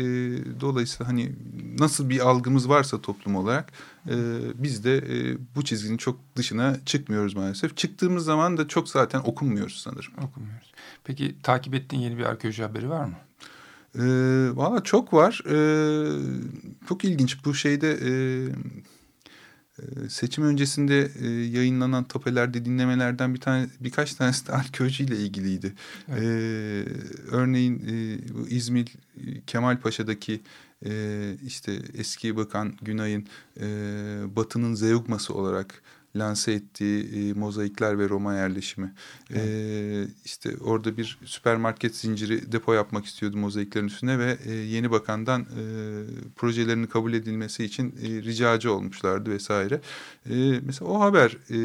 dolayısıyla 0.60 1.12
hani 1.12 1.32
nasıl 1.78 2.10
bir 2.10 2.20
algımız 2.20 2.68
varsa 2.68 3.00
toplum 3.00 3.36
olarak 3.36 3.72
e, 4.06 4.14
biz 4.54 4.84
de 4.84 4.96
e, 4.96 5.36
bu 5.56 5.64
çizginin 5.64 5.96
çok 5.96 6.18
dışına 6.36 6.76
çıkmıyoruz 6.86 7.34
maalesef. 7.34 7.76
Çıktığımız 7.76 8.24
zaman 8.24 8.56
da 8.56 8.68
çok 8.68 8.88
zaten 8.88 9.20
okunmuyoruz 9.24 9.80
sanırım. 9.80 10.12
Okumuyoruz. 10.22 10.72
Peki 11.04 11.36
takip 11.42 11.74
ettiğin 11.74 12.02
yeni 12.02 12.18
bir 12.18 12.24
arkeoloji 12.24 12.62
haberi 12.62 12.90
var 12.90 13.04
mı? 13.04 13.16
E, 13.94 14.02
Valla 14.56 14.82
çok 14.82 15.12
var. 15.12 15.42
E, 15.46 15.58
çok 16.88 17.04
ilginç 17.04 17.44
bu 17.44 17.54
şeyde... 17.54 17.92
E, 17.92 18.08
ee, 18.08 18.48
seçim 20.08 20.44
öncesinde 20.44 21.10
e, 21.22 21.28
yayınlanan 21.28 22.04
tapelerde 22.04 22.64
dinlemelerden 22.64 23.34
bir 23.34 23.40
tane 23.40 23.66
birkaç 23.80 24.14
tanesi 24.14 24.46
de 24.46 24.52
arkeolojiyle 24.52 25.16
ilgiliydi. 25.16 25.72
Evet. 26.08 26.22
Ee, 26.22 26.84
örneğin 27.30 27.82
e, 27.88 28.18
İzmir 28.48 28.92
Kemalpaşa'daki 29.46 30.40
e, 30.86 30.92
işte 31.46 31.78
eski 31.94 32.36
bakan 32.36 32.74
Günay'ın 32.82 33.26
e, 33.60 33.66
Batı'nın 34.36 34.74
zeugması 34.74 35.34
olarak 35.34 35.82
lanse 36.18 36.52
ettiği 36.52 37.02
e, 37.02 37.32
mozaikler 37.32 37.98
ve 37.98 38.08
Roma 38.08 38.34
yerleşimi. 38.34 38.94
Evet. 39.30 39.42
E, 39.46 40.06
işte 40.24 40.56
orada 40.60 40.96
bir 40.96 41.18
süpermarket 41.24 41.96
zinciri 41.96 42.52
depo 42.52 42.72
yapmak 42.72 43.04
istiyordu 43.04 43.36
mozaiklerin 43.36 43.86
üstüne 43.86 44.18
ve 44.18 44.38
e, 44.46 44.52
yeni 44.52 44.90
bakandan 44.90 45.40
e, 45.42 45.62
projelerini 46.36 46.86
kabul 46.86 47.12
edilmesi 47.12 47.64
için 47.64 47.94
e, 48.02 48.22
ricacı 48.22 48.72
olmuşlardı 48.72 49.30
vesaire. 49.30 49.80
E, 50.30 50.60
mesela 50.66 50.90
o 50.90 51.00
haber 51.00 51.36
e, 51.50 51.58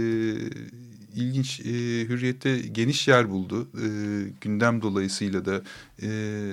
ilginç 1.15 1.59
e, 1.59 1.63
hürriyette 2.09 2.59
geniş 2.59 3.07
yer 3.07 3.29
buldu. 3.29 3.67
E, 3.73 3.87
gündem 4.41 4.81
dolayısıyla 4.81 5.45
da 5.45 5.61
e, 6.01 6.07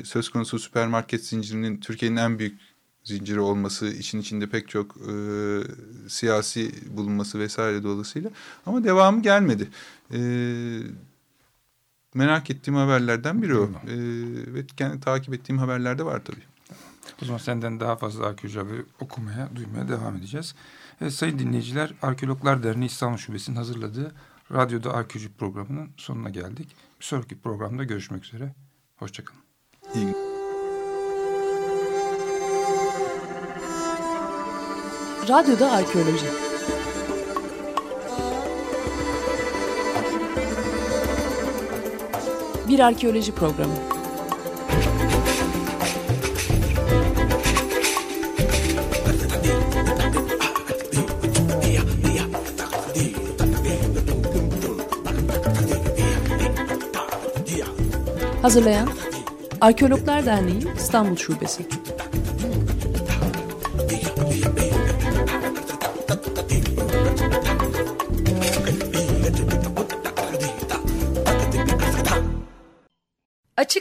söz 0.04 0.28
konusu 0.28 0.58
süpermarket 0.58 1.24
zincirinin 1.26 1.80
Türkiye'nin 1.80 2.16
en 2.16 2.38
büyük 2.38 2.58
zinciri 3.04 3.40
olması, 3.40 3.86
için 3.86 4.20
içinde 4.20 4.46
pek 4.46 4.68
çok 4.68 4.96
e, 4.96 5.12
siyasi 6.08 6.72
bulunması 6.96 7.38
vesaire 7.38 7.82
dolayısıyla. 7.82 8.30
Ama 8.66 8.84
devamı 8.84 9.22
gelmedi. 9.22 9.68
E, 10.12 10.20
merak 12.14 12.50
ettiğim 12.50 12.76
haberlerden 12.76 13.42
biri 13.42 13.58
o. 13.58 13.64
E, 13.64 13.94
ve 14.54 14.66
kendi 14.66 15.00
takip 15.00 15.34
ettiğim 15.34 15.58
haberlerde 15.58 16.04
var 16.04 16.24
tabii. 16.24 16.42
O 17.22 17.24
zaman 17.24 17.38
senden 17.38 17.80
daha 17.80 17.96
fazla 17.96 18.26
arkeoloji 18.26 18.58
haberi 18.58 18.84
okumaya, 19.00 19.48
duymaya 19.56 19.88
devam 19.88 20.16
edeceğiz. 20.16 20.54
Evet, 21.00 21.12
sayın 21.12 21.38
dinleyiciler, 21.38 21.94
Arkeologlar 22.02 22.62
Derneği 22.62 22.86
İstanbul 22.86 23.18
Şubesi'nin 23.18 23.56
hazırladığı 23.56 24.14
Radyoda 24.52 24.94
Arkeoloji 24.94 25.32
programının 25.32 25.88
sonuna 25.96 26.30
geldik. 26.30 26.68
Bir 27.00 27.04
sonraki 27.04 27.38
programda 27.38 27.84
görüşmek 27.84 28.24
üzere. 28.24 28.54
Hoşçakalın. 28.96 29.40
İyi 29.94 30.06
günler. 30.06 30.29
Radyoda 35.28 35.70
Arkeoloji 35.70 36.26
Bir 42.68 42.78
arkeoloji 42.78 43.32
programı. 43.32 43.72
Hazırlayan 58.42 58.88
Arkeologlar 59.60 60.26
Derneği 60.26 60.62
İstanbul 60.76 61.16
Şubesi. 61.16 61.79